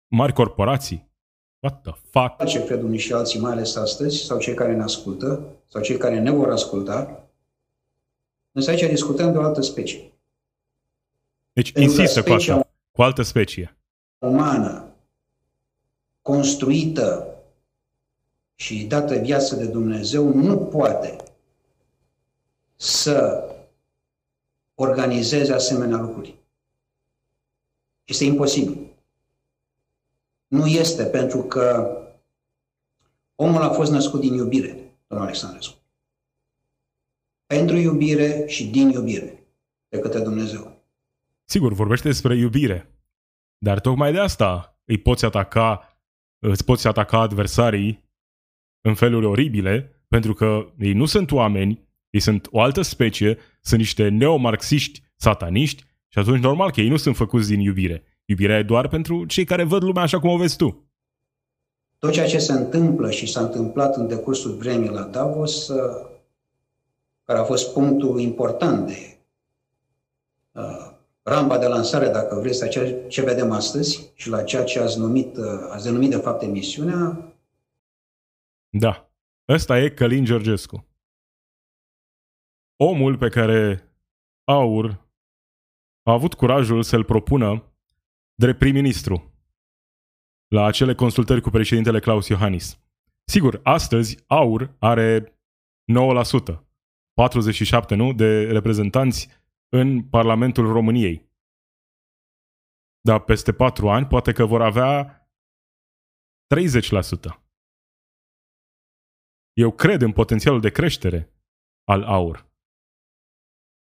[0.09, 1.11] mari corporații.
[1.59, 2.45] What the fuck?
[2.45, 5.97] Ce cred unii și alții, mai ales astăzi, sau cei care ne ascultă, sau cei
[5.97, 7.29] care ne vor asculta,
[8.53, 10.13] însă aici discutăm de o altă specie.
[11.53, 13.79] Deci insistă cu asta, cu altă specie.
[14.25, 14.93] Umană,
[16.23, 17.29] construită
[18.55, 21.17] și dată viață de Dumnezeu, nu poate
[22.77, 23.49] să
[24.75, 26.35] organizeze asemenea lucruri.
[28.05, 28.93] Este imposibil.
[30.47, 31.97] Nu este pentru că
[33.35, 35.77] omul a fost născut din iubire, domnul Alexandrescu.
[37.47, 39.47] Pentru iubire și din iubire
[39.89, 40.83] de către Dumnezeu.
[41.45, 42.94] Sigur, vorbește despre iubire.
[43.59, 45.99] Dar tocmai de asta îi poți ataca,
[46.39, 48.05] îți poți ataca adversarii
[48.81, 53.81] în feluri oribile, pentru că ei nu sunt oameni, ei sunt o altă specie, sunt
[53.81, 58.05] niște neomarxiști sataniști și atunci normal că ei nu sunt făcuți din iubire.
[58.25, 60.89] Iubirea e doar pentru cei care văd lumea așa cum o vezi tu.
[61.99, 66.11] Tot ceea ce se întâmplă și s-a întâmplat în decursul vremii la Davos, uh,
[67.25, 69.19] care a fost punctul important de
[70.53, 70.94] uh,
[71.25, 74.99] rampa de lansare, dacă vreți, la ceea ce vedem astăzi și la ceea ce ați,
[74.99, 77.33] numit, uh, ați denumit de fapt emisiunea.
[78.69, 79.11] Da,
[79.49, 80.87] ăsta e Călin Georgescu.
[82.77, 83.89] Omul pe care
[84.45, 84.91] Aur
[86.03, 87.63] a avut curajul să-l propună
[88.35, 89.33] drept prim-ministru
[90.49, 92.79] la acele consultări cu președintele Claus Iohannis.
[93.25, 95.39] Sigur, astăzi Aur are
[96.53, 96.61] 9%,
[97.13, 99.29] 47 nu, de reprezentanți
[99.81, 101.33] în Parlamentul României.
[103.01, 105.19] Dar peste patru ani poate că vor avea
[106.55, 107.43] 30%.
[109.53, 111.35] Eu cred în potențialul de creștere
[111.85, 112.53] al AUR.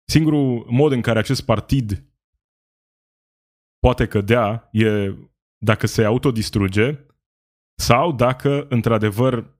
[0.08, 1.88] Singurul mod în care acest partid
[3.78, 5.14] poate cădea e
[5.64, 7.06] dacă se autodistruge
[7.78, 9.58] sau dacă, într-adevăr,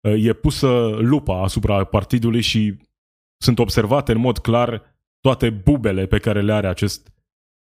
[0.00, 2.87] e pusă lupa asupra partidului și
[3.38, 7.12] sunt observate în mod clar toate bubele pe care le are acest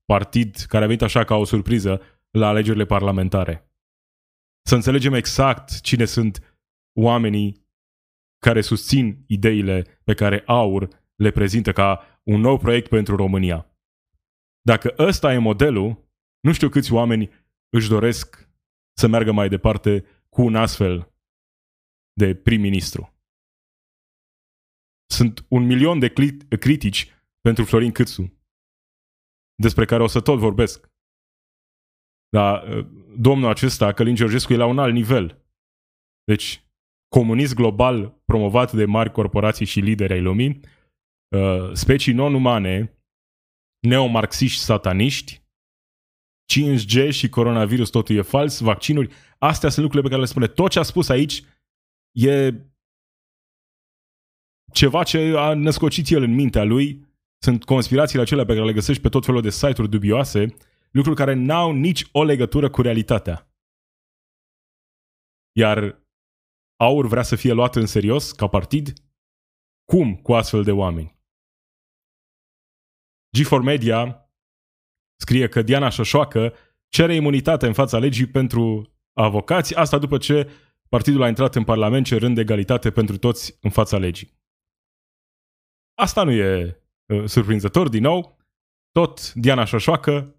[0.05, 3.71] partid care a venit așa ca o surpriză la alegerile parlamentare.
[4.67, 6.59] Să înțelegem exact cine sunt
[6.99, 7.67] oamenii
[8.39, 13.69] care susțin ideile pe care AUR le prezintă ca un nou proiect pentru România.
[14.61, 16.09] Dacă ăsta e modelul,
[16.39, 17.29] nu știu câți oameni
[17.69, 18.49] își doresc
[18.97, 21.13] să meargă mai departe cu un astfel
[22.13, 23.14] de prim-ministru.
[25.05, 26.13] Sunt un milion de
[26.59, 28.33] critici pentru Florin Câțu,
[29.55, 30.89] despre care o să tot vorbesc.
[32.29, 32.87] Dar uh,
[33.17, 35.45] domnul acesta, Călin Georgescu, e la un alt nivel.
[36.23, 36.65] Deci,
[37.07, 40.59] comunist global promovat de mari corporații și lideri ai lumii,
[41.35, 42.99] uh, specii non-umane,
[43.87, 45.43] neomarxiști sataniști,
[46.53, 50.47] 5G și coronavirus totul e fals, vaccinuri, astea sunt lucrurile pe care le spune.
[50.47, 51.43] Tot ce a spus aici
[52.11, 52.53] e
[54.75, 57.05] ceva ce a născocit el în mintea lui,
[57.37, 60.55] sunt conspirațiile acelea pe care le găsești pe tot felul de site-uri dubioase,
[60.91, 63.49] lucruri care n-au nici o legătură cu realitatea.
[65.57, 66.03] Iar
[66.75, 68.93] Aur vrea să fie luat în serios ca partid?
[69.91, 71.19] Cum cu astfel de oameni?
[73.37, 74.29] G4 Media
[75.21, 76.53] scrie că Diana Șoșoacă
[76.87, 80.51] cere imunitate în fața legii pentru avocați, asta după ce
[80.89, 84.43] partidul a intrat în Parlament cerând egalitate pentru toți în fața legii.
[85.95, 88.37] Asta nu e uh, surprinzător, din nou.
[88.91, 90.35] Tot Diana Șoșoacă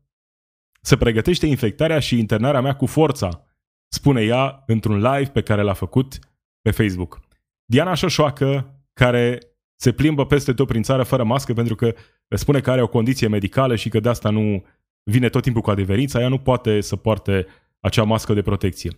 [0.81, 3.45] se pregătește infectarea și internarea mea cu forța,
[3.89, 6.19] spune ea într-un live pe care l-a făcut
[6.61, 7.21] pe Facebook.
[7.65, 9.41] Diana Șoșoacă, care
[9.77, 11.95] se plimbă peste tot prin țară fără mască pentru că
[12.29, 14.65] spune că are o condiție medicală și că de asta nu
[15.03, 17.47] vine tot timpul cu adeverința, ea nu poate să poarte
[17.81, 18.91] acea mască de protecție.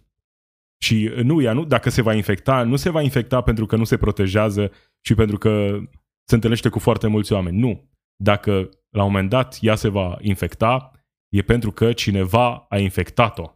[0.83, 3.85] Și nu, ea nu, dacă se va infecta, nu se va infecta pentru că nu
[3.85, 5.79] se protejează și pentru că
[6.29, 7.59] se întâlnește cu foarte mulți oameni.
[7.59, 7.91] Nu.
[8.17, 10.91] Dacă la un moment dat ea se va infecta,
[11.29, 13.53] e pentru că cineva a infectat-o.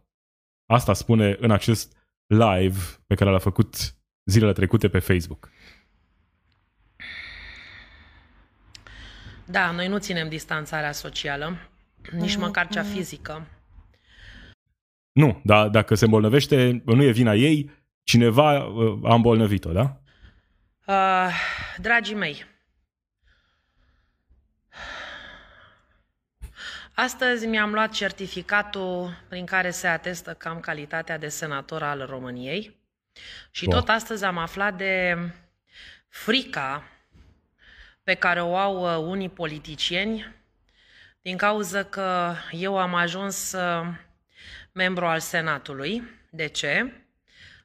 [0.65, 5.49] Asta spune în acest live pe care l-a făcut zilele trecute pe Facebook.
[9.45, 11.57] Da, noi nu ținem distanțarea socială,
[12.11, 13.47] nici măcar cea fizică.
[15.11, 17.69] Nu, dar dacă se îmbolnăvește, nu e vina ei,
[18.03, 20.01] cineva uh, a îmbolnăvit-o, da?
[20.87, 21.33] Uh,
[21.77, 22.45] dragii mei,
[26.95, 32.75] Astăzi mi-am luat certificatul prin care se atestă că am calitatea de senator al României
[33.51, 35.17] și tot astăzi am aflat de
[36.07, 36.83] frica
[38.03, 40.35] pe care o au uh, unii politicieni
[41.21, 43.87] din cauza că eu am ajuns uh,
[44.71, 46.03] membru al Senatului.
[46.29, 46.93] De ce?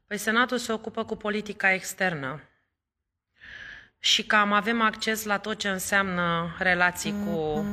[0.07, 2.43] Păi Senatul se ocupă cu politica externă
[3.99, 7.67] și cam avem acces la tot ce înseamnă relații cu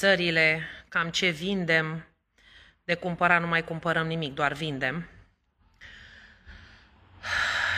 [0.00, 2.06] țările, cam ce vindem,
[2.84, 5.08] de cumpărat nu mai cumpărăm nimic, doar vindem.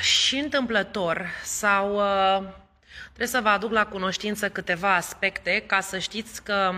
[0.00, 2.48] Și întâmplător, sau uh,
[3.06, 6.74] trebuie să vă aduc la cunoștință câteva aspecte ca să știți că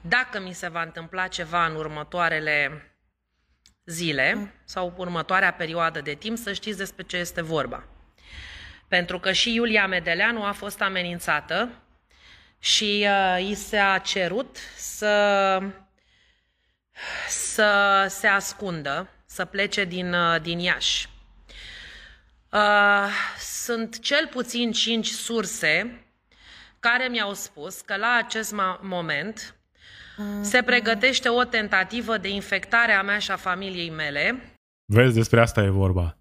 [0.00, 2.84] dacă mi se va întâmpla ceva în următoarele
[3.84, 7.84] zile sau următoarea perioadă de timp, să știți despre ce este vorba.
[8.88, 11.68] Pentru că și Iulia Medeleanu a fost amenințată
[12.60, 15.58] și uh, i s-a cerut să,
[17.28, 21.08] să se ascundă, să plece din, uh, din Iași.
[22.52, 26.04] Uh, sunt cel puțin cinci surse
[26.78, 29.54] care mi-au spus că la acest moment
[30.40, 34.54] se pregătește o tentativă de infectare a mea și a familiei mele.
[34.84, 36.18] Vezi, despre asta e vorba.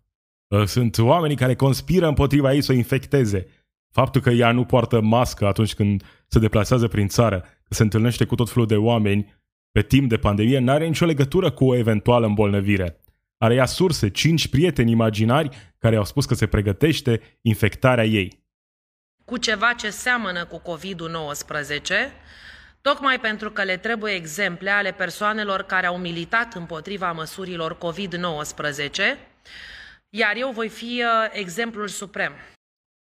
[0.48, 3.48] Uh, sunt oamenii care conspiră împotriva ei să o infecteze.
[3.92, 8.26] Faptul că ea nu poartă mască atunci când se deplasează prin țară, că se întâlnește
[8.26, 9.40] cu tot felul de oameni
[9.72, 13.02] pe timp de pandemie, nu are nicio legătură cu o eventuală îmbolnăvire.
[13.38, 18.44] Are ea surse, cinci prieteni imaginari care au spus că se pregătește infectarea ei.
[19.26, 21.94] Cu ceva ce seamănă cu COVID-19,
[22.82, 29.02] tocmai pentru că le trebuie exemple ale persoanelor care au militat împotriva măsurilor COVID-19,
[30.10, 32.32] iar eu voi fi uh, exemplul suprem.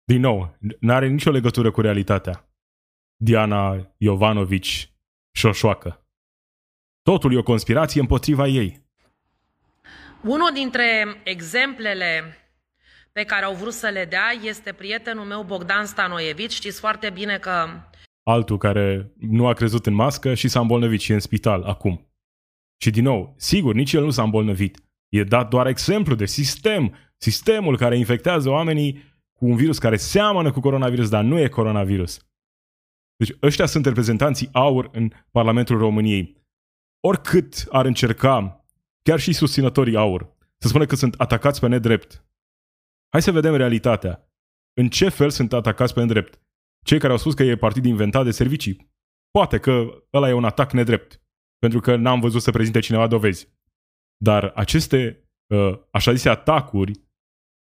[0.04, 2.50] Din nou, nu are nicio legătură cu realitatea.
[3.16, 4.94] Diana Jovanovici
[5.36, 6.08] șoșoacă.
[7.02, 8.82] Totul e o conspirație împotriva ei.
[10.24, 12.38] Unul dintre exemplele
[13.12, 16.54] pe care au vrut să le dea este prietenul meu Bogdan Stanoievici.
[16.54, 17.68] Știți foarte bine că...
[18.24, 22.13] Altul care nu a crezut în mască și s-a îmbolnăvit și e în spital acum.
[22.82, 24.84] Și din nou, sigur, nici el nu s-a îmbolnăvit.
[25.10, 26.96] E dat doar exemplu de sistem.
[27.17, 32.19] Sistemul care infectează oamenii cu un virus care seamănă cu coronavirus, dar nu e coronavirus.
[33.15, 36.42] Deci ăștia sunt reprezentanții aur în Parlamentul României.
[37.08, 38.65] Oricât ar încerca,
[39.02, 42.25] chiar și susținătorii aur, să spună că sunt atacați pe nedrept.
[43.10, 44.31] Hai să vedem realitatea.
[44.73, 46.42] În ce fel sunt atacați pe nedrept?
[46.86, 48.92] Cei care au spus că e partid inventat de servicii.
[49.31, 51.21] Poate că ăla e un atac nedrept,
[51.58, 53.48] pentru că n-am văzut să prezinte cineva dovezi.
[54.17, 57.02] Dar aceste, uh, așa zise, atacuri,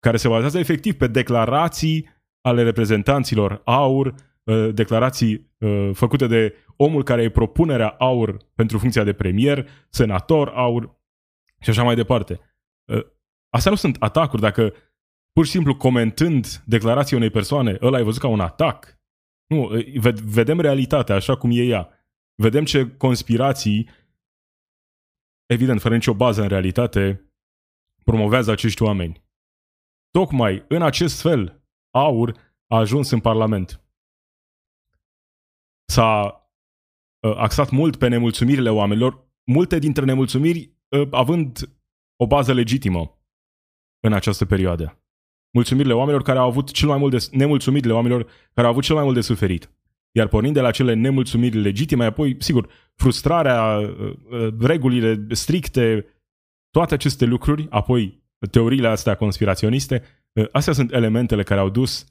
[0.06, 2.10] care se bazează efectiv pe declarații
[2.42, 9.04] ale reprezentanților aur, Uh, declarații uh, făcute de omul care e propunerea aur pentru funcția
[9.04, 11.00] de premier, senator aur
[11.60, 12.40] și așa mai departe.
[12.86, 13.06] Uh,
[13.50, 14.42] astea nu sunt atacuri.
[14.42, 14.74] Dacă
[15.32, 19.00] pur și simplu comentând declarația unei persoane, ăla ai văzut ca un atac.
[19.48, 19.70] Nu,
[20.24, 21.90] vedem realitatea așa cum e ea.
[22.36, 23.90] Vedem ce conspirații,
[25.46, 27.32] evident, fără nicio bază în realitate,
[28.04, 29.25] promovează acești oameni.
[30.16, 32.32] Tocmai în acest fel, Aur
[32.68, 33.82] a ajuns în Parlament.
[35.86, 36.42] S-a
[37.20, 41.70] uh, axat mult pe nemulțumirile oamenilor, multe dintre nemulțumiri uh, având
[42.16, 43.20] o bază legitimă
[44.00, 45.04] în această perioadă.
[45.54, 48.96] Mulțumirile oamenilor care au avut cel mai mult de, nemulțumirile oamenilor care au avut cel
[48.96, 49.72] mai mult de suferit.
[50.12, 56.06] Iar pornind de la cele nemulțumiri legitime, apoi, sigur, frustrarea, uh, regulile stricte,
[56.70, 60.04] toate aceste lucruri, apoi teoriile astea conspiraționiste,
[60.52, 62.06] astea sunt elementele care au dus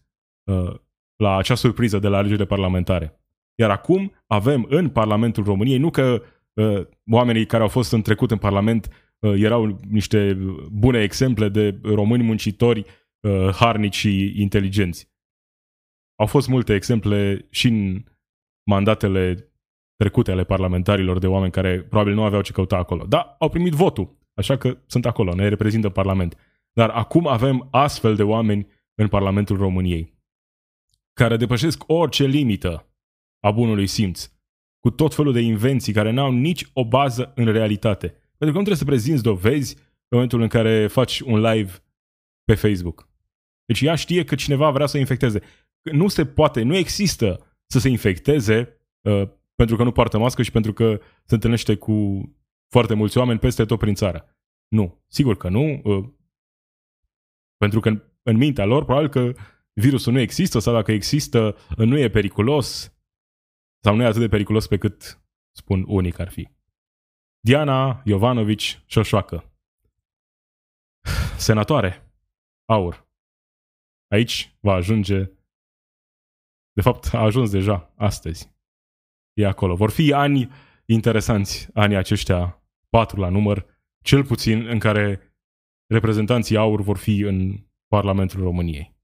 [1.17, 3.19] la acea surpriză de la alegerile parlamentare.
[3.55, 6.23] Iar acum avem în Parlamentul României, nu că
[6.53, 10.39] uh, oamenii care au fost în trecut în Parlament uh, erau niște
[10.71, 12.85] bune exemple de români muncitori,
[13.21, 15.13] uh, harnici și inteligenți.
[16.21, 18.05] Au fost multe exemple și în
[18.71, 19.53] mandatele
[19.97, 23.05] trecute ale parlamentarilor de oameni care probabil nu aveau ce căuta acolo.
[23.07, 26.37] Da, au primit votul, așa că sunt acolo, ne reprezintă Parlament.
[26.73, 30.15] Dar acum avem astfel de oameni în Parlamentul României,
[31.13, 32.89] care depășesc orice limită
[33.41, 34.31] a bunului simț,
[34.81, 38.07] cu tot felul de invenții care n-au nici o bază în realitate.
[38.09, 41.73] Pentru că nu trebuie să prezinți dovezi în momentul în care faci un live
[42.45, 43.09] pe Facebook.
[43.65, 45.41] Deci ea știe că cineva vrea să o infecteze.
[45.83, 50.51] Nu se poate, nu există să se infecteze uh, pentru că nu poartă mască și
[50.51, 52.29] pentru că se întâlnește cu
[52.71, 54.39] foarte mulți oameni peste tot prin țară.
[54.69, 55.81] Nu, sigur că nu.
[55.85, 56.13] Uh,
[57.57, 59.33] pentru că în, în mintea lor, probabil că
[59.73, 62.95] virusul nu există sau dacă există, nu e periculos
[63.85, 65.23] sau nu e atât de periculos pe cât
[65.57, 66.49] spun unii că ar fi.
[67.41, 69.53] Diana Jovanovici Șoșoacă.
[71.39, 72.13] Senatoare.
[72.65, 73.09] Aur.
[74.11, 75.31] Aici va ajunge
[76.73, 78.53] de fapt a ajuns deja astăzi.
[79.33, 79.75] E acolo.
[79.75, 80.51] Vor fi ani
[80.87, 83.67] interesanți, anii aceștia, patru la număr,
[84.05, 85.35] cel puțin în care
[85.87, 88.95] reprezentanții aur vor fi în Parlamentul României.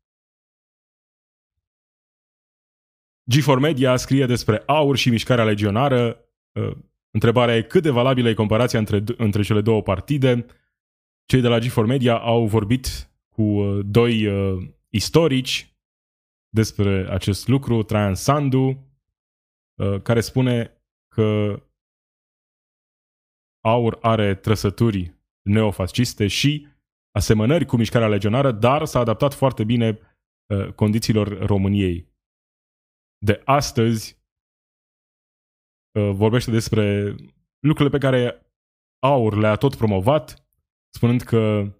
[3.30, 6.24] G4 Media scrie despre aur și mișcarea legionară.
[6.52, 6.76] Uh,
[7.10, 10.46] întrebarea e cât de valabilă e comparația între, între cele două partide.
[11.24, 15.74] Cei de la G4 Media au vorbit cu uh, doi uh, istorici
[16.48, 17.82] despre acest lucru.
[17.82, 18.88] Traian Sandu,
[20.02, 21.60] care spune că
[23.60, 26.66] aur are trăsături neofasciste și
[27.10, 29.98] asemănări cu mișcarea legionară, dar s-a adaptat foarte bine
[30.74, 32.10] condițiilor României
[33.24, 34.18] de astăzi
[35.98, 37.14] uh, vorbește despre
[37.58, 38.44] lucrurile pe care
[39.02, 40.48] Aur le-a tot promovat,
[40.94, 41.72] spunând că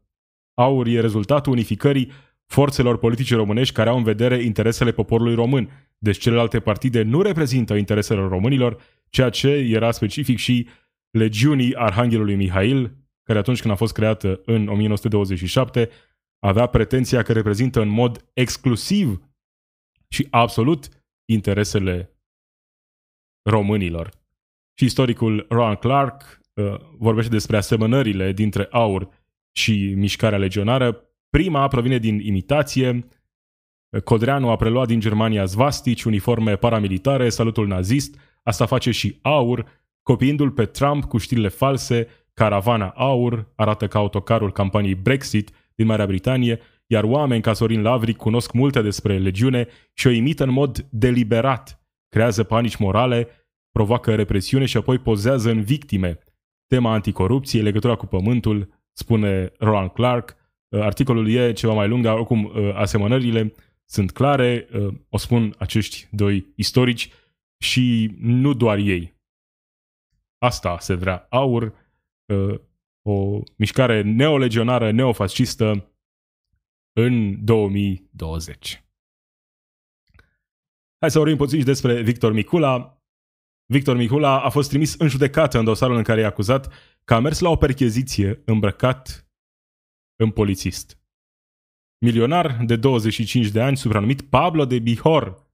[0.54, 2.10] Aur e rezultatul unificării
[2.46, 5.70] forțelor politice românești care au în vedere interesele poporului român.
[5.98, 10.68] Deci celelalte partide nu reprezintă interesele românilor, ceea ce era specific și
[11.11, 15.90] legiunii Arhanghelului Mihail, care atunci când a fost creată în 1927,
[16.38, 19.20] avea pretenția că reprezintă în mod exclusiv
[20.08, 20.88] și absolut
[21.24, 22.14] interesele
[23.42, 24.11] românilor.
[24.74, 29.08] Și istoricul Ron Clark uh, vorbește despre asemănările dintre aur
[29.52, 31.04] și mișcarea legionară.
[31.30, 33.06] Prima provine din imitație.
[34.04, 38.18] Codreanu a preluat din Germania zvastici, uniforme paramilitare, salutul nazist.
[38.42, 39.79] Asta face și aur,
[40.11, 46.06] copiindu-l pe Trump cu știrile false, caravana aur, arată ca autocarul campaniei Brexit din Marea
[46.06, 46.61] Britanie
[46.92, 51.82] iar oameni ca Sorin Lavric cunosc multe despre legiune și o imită în mod deliberat,
[52.08, 53.28] creează panici morale,
[53.72, 56.18] provoacă represiune și apoi pozează în victime.
[56.66, 60.36] Tema anticorupție, legătura cu pământul, spune Roland Clark.
[60.68, 63.54] Uh, articolul e ceva mai lung, dar oricum uh, asemănările
[63.84, 67.11] sunt clare, uh, o spun acești doi istorici
[67.58, 69.19] și nu doar ei.
[70.43, 71.74] Asta se vrea aur,
[73.03, 75.91] o mișcare neolegionară, neofascistă,
[76.93, 78.84] în 2020.
[81.01, 83.03] Hai să vorbim puțin despre Victor Micula.
[83.66, 86.72] Victor Micula a fost trimis în judecată în dosarul în care e acuzat
[87.05, 89.30] că a mers la o percheziție îmbrăcat
[90.16, 90.99] în polițist.
[92.05, 95.49] Milionar de 25 de ani, supranumit Pablo de Bihor,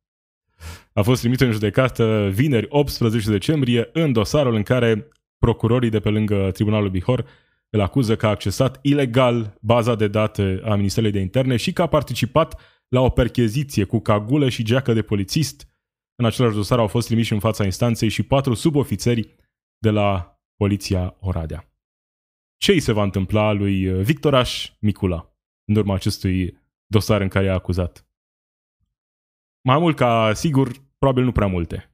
[0.93, 6.09] a fost trimis în judecată vineri 18 decembrie în dosarul în care procurorii de pe
[6.09, 7.27] lângă Tribunalul Bihor
[7.71, 11.83] îl acuză că a accesat ilegal baza de date a Ministerului de Interne și că
[11.83, 15.69] a participat la o percheziție cu cagulă și geacă de polițist.
[16.15, 19.35] În același dosar au fost trimiși în fața instanței și patru subofițeri
[19.79, 21.71] de la Poliția Oradea.
[22.57, 27.51] Ce îi se va întâmpla lui Victoraș Micula în urma acestui dosare în care e
[27.51, 28.06] acuzat.
[29.67, 31.91] Mai mult ca sigur, probabil nu prea multe.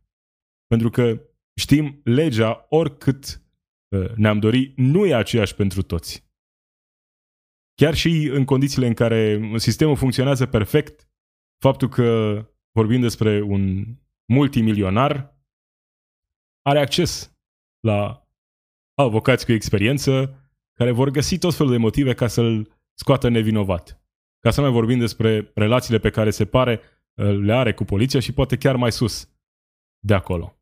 [0.66, 1.20] Pentru că
[1.60, 3.42] știm, legea, oricât
[3.88, 6.30] uh, ne-am dori, nu e aceeași pentru toți.
[7.74, 11.08] Chiar și în condițiile în care sistemul funcționează perfect,
[11.58, 12.36] faptul că
[12.72, 13.84] vorbim despre un
[14.32, 15.38] multimilionar
[16.62, 17.36] are acces
[17.80, 18.28] la
[18.94, 20.36] avocați cu experiență
[20.72, 24.02] care vor găsi tot felul de motive ca să-l scoată nevinovat.
[24.38, 27.84] Ca să nu mai vorbim despre relațiile pe care se pare uh, le are cu
[27.84, 29.30] poliția și poate chiar mai sus
[30.06, 30.56] de acolo.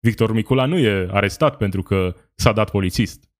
[0.00, 3.30] Victor Micula nu e arestat pentru că s-a dat polițist.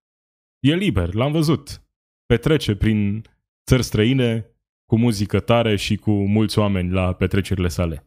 [0.59, 1.81] E liber, l-am văzut.
[2.25, 3.21] Petrece prin
[3.65, 4.51] țări străine
[4.85, 8.03] cu muzică tare și cu mulți oameni la petrecerile sale.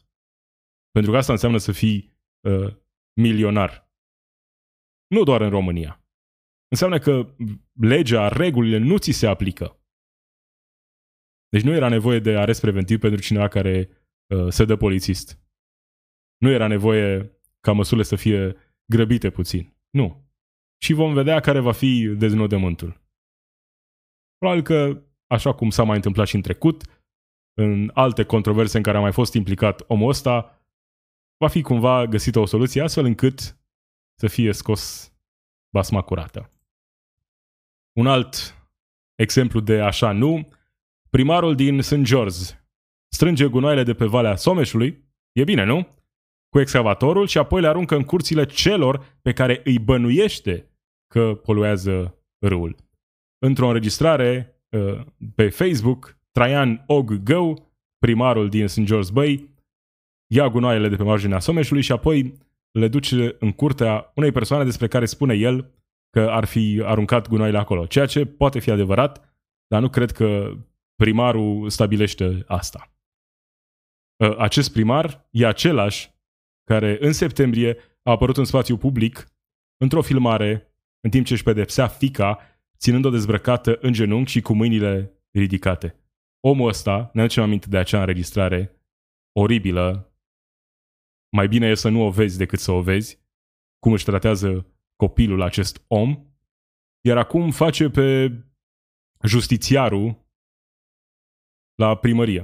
[0.91, 2.19] Pentru că asta înseamnă să fii
[2.49, 2.77] uh,
[3.21, 3.91] milionar.
[5.07, 6.05] Nu doar în România.
[6.69, 7.35] Înseamnă că
[7.73, 9.80] legea, regulile nu ți se aplică.
[11.51, 13.89] Deci nu era nevoie de arest preventiv pentru cineva care
[14.35, 15.39] uh, se dă polițist.
[16.37, 19.75] Nu era nevoie ca măsurile să fie grăbite puțin.
[19.91, 20.29] Nu.
[20.83, 23.01] Și vom vedea care va fi deznodământul.
[24.39, 26.83] Probabil că, așa cum s-a mai întâmplat și în trecut,
[27.55, 30.61] în alte controverse în care a mai fost implicat omul ăsta,
[31.37, 33.59] va fi cumva găsită o soluție astfel încât
[34.19, 35.13] să fie scos
[35.75, 36.51] basma curată.
[37.93, 38.55] Un alt
[39.15, 40.49] exemplu de așa nu,
[41.11, 42.03] primarul din St.
[42.03, 42.39] George
[43.13, 45.89] strânge gunoaiele de pe Valea Someșului, e bine, nu?
[46.49, 50.71] Cu excavatorul și apoi le aruncă în curțile celor pe care îi bănuiește
[51.15, 52.77] că poluează râul.
[53.39, 55.01] Într-o înregistrare uh,
[55.35, 58.81] pe Facebook, Traian Og Gău, primarul din St.
[58.81, 59.55] George Bay,
[60.35, 62.35] ia gunoaiele de pe marginea Someșului și apoi
[62.79, 65.75] le duce în curtea unei persoane despre care spune el
[66.11, 67.87] că ar fi aruncat gunoaiele acolo.
[67.87, 69.35] Ceea ce poate fi adevărat,
[69.67, 70.57] dar nu cred că
[71.01, 72.93] primarul stabilește asta.
[74.21, 76.11] Ă, acest primar e același
[76.65, 79.33] care în septembrie a apărut în spațiu public
[79.77, 82.39] într-o filmare în timp ce își pedepsea fica
[82.79, 85.95] ținând-o dezbrăcată în genunchi și cu mâinile ridicate.
[86.41, 88.81] Omul ăsta, ne aducem aminte de acea înregistrare
[89.33, 90.15] oribilă,
[91.37, 93.19] mai bine e să nu o vezi decât să o vezi,
[93.79, 96.27] cum își tratează copilul acest om,
[97.01, 98.39] iar acum face pe
[99.23, 100.29] justițiarul
[101.81, 102.43] la primărie.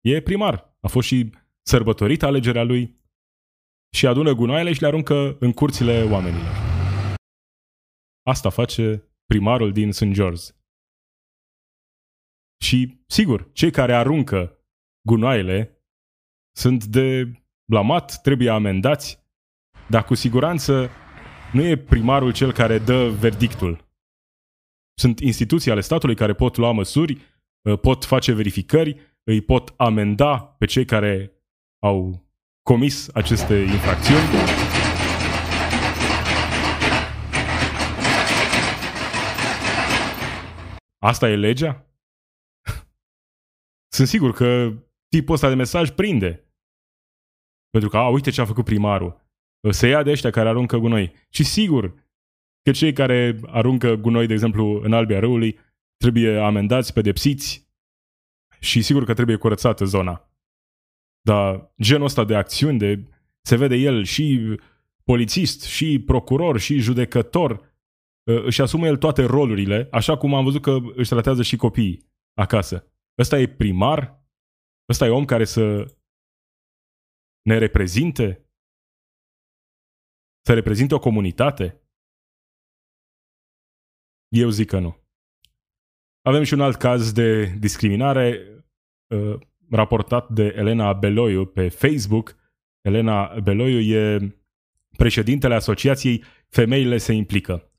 [0.00, 0.76] E primar.
[0.80, 1.30] A fost și
[1.62, 3.00] sărbătorit alegerea lui
[3.96, 6.52] și adună gunoaiele și le aruncă în curțile oamenilor.
[8.22, 8.84] Asta face
[9.26, 10.04] primarul din St.
[10.04, 10.42] George.
[12.64, 14.64] Și, sigur, cei care aruncă
[15.08, 15.84] gunoaiele
[16.56, 17.32] sunt de
[17.70, 19.18] blamat, trebuie amendați,
[19.88, 20.90] dar cu siguranță
[21.52, 23.84] nu e primarul cel care dă verdictul.
[24.98, 27.35] Sunt instituții ale statului care pot lua măsuri, ă,
[27.74, 31.32] pot face verificări, îi pot amenda pe cei care
[31.78, 32.26] au
[32.62, 34.22] comis aceste infracțiuni.
[40.98, 41.86] Asta e legea?
[43.96, 44.72] Sunt sigur că
[45.08, 46.50] tipul ăsta de mesaj prinde.
[47.70, 49.24] Pentru că, a, uite ce a făcut primarul
[49.70, 51.12] se ia de ăștia care aruncă gunoi.
[51.28, 51.94] Și sigur
[52.62, 55.58] că cei care aruncă gunoi, de exemplu, în albia râului,
[55.96, 57.68] trebuie amendați, pedepsiți
[58.60, 60.30] și sigur că trebuie curățată zona.
[61.20, 63.08] Dar genul ăsta de acțiuni, de,
[63.42, 64.56] se vede el și
[65.04, 67.50] polițist, și procuror, și judecător,
[68.30, 72.10] ă, își asumă el toate rolurile, așa cum am văzut că își tratează și copiii
[72.34, 72.92] acasă.
[73.18, 74.24] Ăsta e primar?
[74.88, 75.94] Ăsta e om care să
[77.42, 78.40] ne reprezinte?
[80.46, 81.80] să reprezinte o comunitate?
[84.28, 85.05] Eu zic că nu.
[86.26, 88.40] Avem și un alt caz de discriminare
[89.14, 89.38] uh,
[89.70, 92.36] raportat de Elena Beloiu pe Facebook.
[92.80, 94.34] Elena Beloiu e
[94.96, 97.72] președintele Asociației Femeile se implică.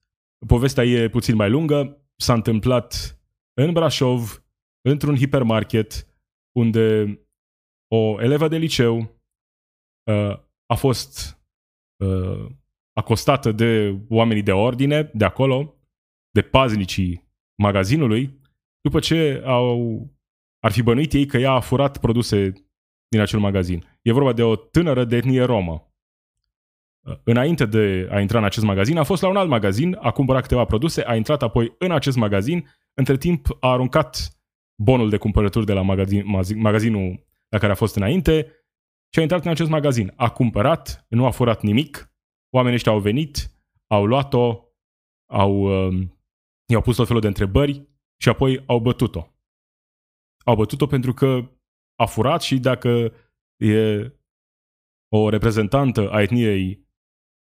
[0.47, 2.01] Povestea e puțin mai lungă.
[2.15, 3.19] S-a întâmplat
[3.53, 4.43] în Brașov,
[4.81, 6.07] într-un hipermarket,
[6.51, 7.19] unde
[7.87, 8.97] o elevă de liceu
[10.11, 11.39] uh, a fost
[12.03, 12.45] uh,
[12.93, 15.75] acostată de oamenii de ordine de acolo,
[16.31, 17.25] de paznicii
[17.57, 18.36] magazinului,
[18.87, 19.99] după ce au,
[20.59, 22.53] ar fi bănuit ei că ea a furat produse
[23.07, 23.83] din acel magazin.
[24.01, 25.91] E vorba de o tânără de etnie romă.
[27.01, 30.11] Uh, înainte de a intra în acest magazin, a fost la un alt magazin, a
[30.11, 34.37] cumpărat câteva produse, a intrat apoi în acest magazin, între timp a aruncat
[34.75, 36.23] bonul de cumpărături de la magazin,
[36.55, 38.51] magazinul la care a fost înainte
[39.13, 40.13] și a intrat în acest magazin.
[40.15, 42.11] A cumpărat, nu a furat nimic,
[42.49, 43.51] oamenii ăștia au venit,
[43.87, 44.63] au luat-o,
[45.25, 46.07] au, uh,
[46.65, 49.31] i-au pus tot felul de întrebări și apoi au bătut-o.
[50.45, 51.51] au bătut-o pentru că
[51.95, 53.13] a furat și dacă
[53.55, 54.11] e
[55.07, 56.87] o reprezentantă a etniei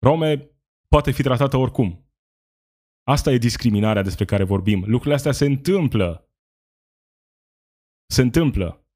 [0.06, 0.50] rome,
[0.88, 2.10] poate fi tratată oricum.
[3.04, 4.80] Asta e discriminarea despre care vorbim.
[4.80, 6.30] Lucrurile astea se întâmplă.
[8.14, 8.88] Se întâmplă.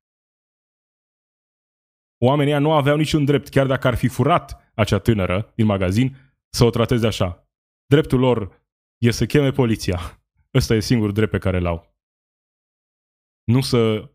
[2.21, 6.15] Oamenii nu aveau niciun drept, chiar dacă ar fi furat acea tânără din magazin,
[6.49, 7.49] să o trateze așa.
[7.85, 8.67] Dreptul lor
[8.97, 10.18] e să cheme poliția.
[10.53, 11.97] Ăsta e singurul drept pe care l-au.
[13.43, 14.11] Nu să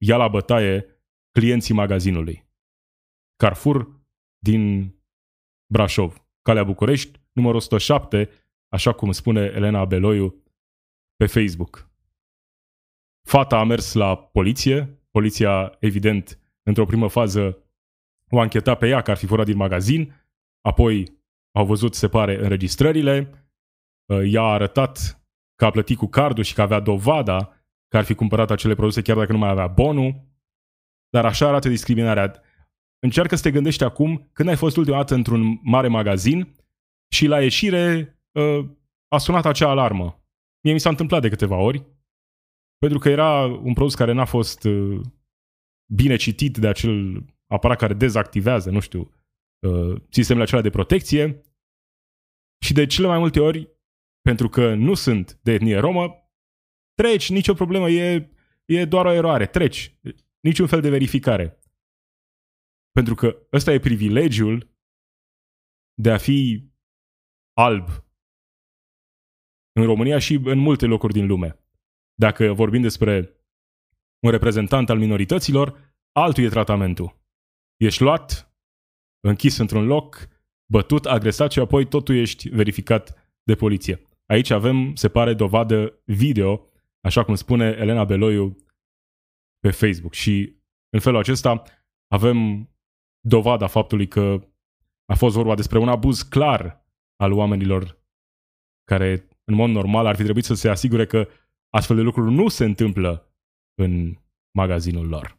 [0.00, 0.86] ia la bătaie
[1.30, 2.48] clienții magazinului.
[3.36, 4.00] Carrefour
[4.38, 4.94] din
[5.72, 8.30] Brașov, Calea București, numărul 107,
[8.68, 10.44] așa cum spune Elena Beloiu
[11.16, 11.90] pe Facebook.
[13.26, 17.62] Fata a mers la poliție, poliția, evident, într-o primă fază
[18.30, 20.14] o ancheta pe ea că ar fi furat din magazin,
[20.60, 21.20] apoi
[21.54, 23.46] au văzut, se pare, înregistrările,
[24.24, 25.17] ea a arătat
[25.58, 27.52] că a plătit cu cardul și că avea dovada
[27.88, 30.26] că ar fi cumpărat acele produse chiar dacă nu mai avea bonul,
[31.10, 32.42] dar așa arată discriminarea.
[32.98, 36.54] Încearcă să te gândești acum când ai fost ultima dată într-un mare magazin
[37.12, 38.68] și la ieșire uh,
[39.08, 40.24] a sunat acea alarmă.
[40.64, 41.86] Mie mi s-a întâmplat de câteva ori,
[42.78, 45.00] pentru că era un produs care n-a fost uh,
[45.94, 49.12] bine citit de acel aparat care dezactivează, nu știu,
[49.66, 51.42] uh, sistemele acelea de protecție
[52.64, 53.77] și de cele mai multe ori,
[54.28, 56.30] pentru că nu sunt de etnie romă,
[56.94, 58.30] treci, nicio problemă, e,
[58.64, 59.98] e doar o eroare, treci,
[60.40, 61.58] niciun fel de verificare.
[62.90, 64.70] Pentru că ăsta e privilegiul
[65.94, 66.70] de a fi
[67.52, 67.88] alb
[69.72, 71.58] în România și în multe locuri din lume.
[72.14, 73.14] Dacă vorbim despre
[74.24, 77.20] un reprezentant al minorităților, altul e tratamentul.
[77.76, 78.56] Ești luat,
[79.20, 80.28] închis într-un loc,
[80.72, 84.07] bătut, agresat și apoi totul ești verificat de poliție.
[84.28, 86.66] Aici avem, se pare, dovadă video,
[87.00, 88.56] așa cum spune Elena Beloiu
[89.58, 90.12] pe Facebook.
[90.12, 90.56] Și
[90.90, 91.62] în felul acesta
[92.06, 92.68] avem
[93.20, 94.48] dovada faptului că
[95.04, 98.02] a fost vorba despre un abuz clar al oamenilor
[98.84, 101.28] care, în mod normal, ar fi trebuit să se asigure că
[101.74, 103.32] astfel de lucruri nu se întâmplă
[103.74, 104.18] în
[104.58, 105.38] magazinul lor.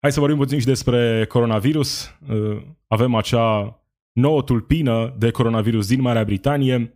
[0.00, 2.18] Hai să vorbim puțin și despre coronavirus.
[2.28, 3.80] Uh, avem acea
[4.12, 6.94] nouă tulpină de coronavirus din Marea Britanie.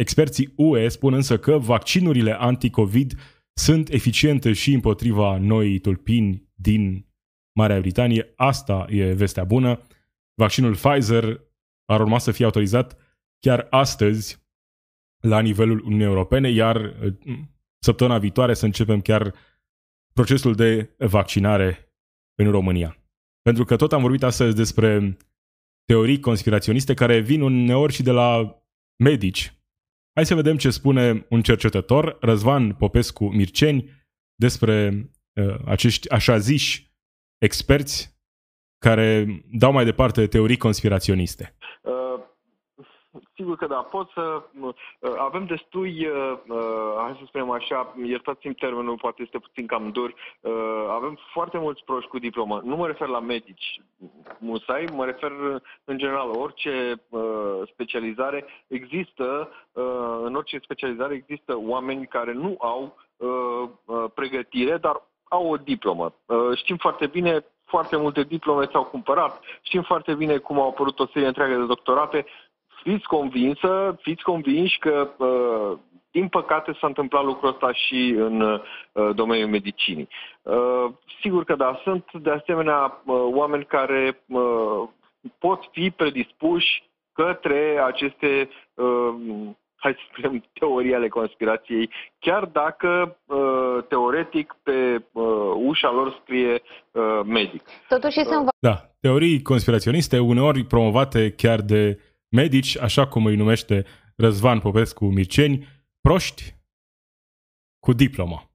[0.00, 3.18] Experții UE spun însă că vaccinurile anti-COVID
[3.52, 7.06] sunt eficiente și împotriva noii tulpini din
[7.58, 8.32] Marea Britanie.
[8.36, 9.80] Asta e vestea bună.
[10.34, 11.40] Vaccinul Pfizer
[11.84, 12.96] ar urma să fie autorizat
[13.38, 14.48] chiar astăzi
[15.22, 17.14] la nivelul Uniunii Europene, iar uh,
[17.78, 19.34] săptămâna viitoare să începem chiar
[20.12, 21.94] procesul de vaccinare
[22.34, 23.04] în România.
[23.42, 25.16] Pentru că tot am vorbit astăzi despre
[25.84, 28.56] teorii conspiraționiste care vin uneori și de la
[28.96, 29.54] medici.
[30.14, 33.90] Hai să vedem ce spune un cercetător, Răzvan Popescu Mirceni,
[34.34, 36.92] despre uh, acești așa ziși
[37.38, 38.18] experți
[38.78, 41.56] care dau mai departe teorii conspiraționiste.
[43.40, 44.42] Uh Sigur că da, pot să...
[44.60, 44.74] Uh,
[45.18, 50.14] avem destui, uh, uh, hai să spunem așa, iertați-mi termenul, poate este puțin cam dur,
[50.88, 52.60] avem foarte mulți proști cu diplomă.
[52.64, 53.80] Nu mă refer la medici
[54.38, 55.32] musai, mă refer
[55.84, 57.02] în general, orice
[57.72, 59.48] specializare există,
[60.22, 62.96] în orice specializare există oameni care nu au
[64.14, 66.14] pregătire, dar au o diplomă.
[66.54, 69.40] Știm foarte bine foarte multe diplome s-au cumpărat.
[69.62, 72.26] Știm foarte bine cum au apărut o serie întreagă de doctorate
[72.82, 75.78] fiți convinsă, fiți convinși că, uh,
[76.10, 78.60] din păcate, s-a întâmplat lucrul ăsta și în uh,
[79.14, 80.08] domeniul medicinii.
[80.42, 80.86] Uh,
[81.20, 83.02] sigur că da, sunt de asemenea
[83.32, 84.20] oameni care
[85.38, 88.48] pot fi predispuși către aceste
[89.76, 93.16] hai să spunem, teorii ale conspirației, chiar dacă
[93.88, 95.04] teoretic pe
[95.54, 96.62] ușa lor scrie
[97.24, 97.62] medic.
[97.88, 98.48] Totuși sunt...
[98.58, 101.98] Da, teorii conspiraționiste, uneori promovate chiar de
[102.30, 105.66] medici, așa cum îi numește Răzvan Popescu Mirceni,
[106.00, 106.54] proști
[107.78, 108.50] cu diplomă.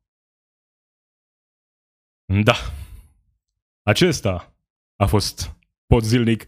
[2.44, 2.56] Da.
[3.84, 4.56] Acesta
[4.96, 5.56] a fost
[5.86, 6.46] pot zilnic.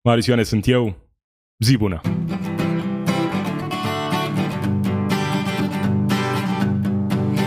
[0.00, 0.96] Marisioane sunt eu.
[1.58, 2.00] Zi bună!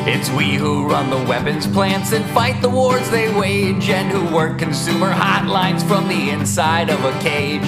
[0.05, 4.35] It's we who run the weapons plants and fight the wars they wage, and who
[4.35, 7.67] work consumer hotlines from the inside of a cage.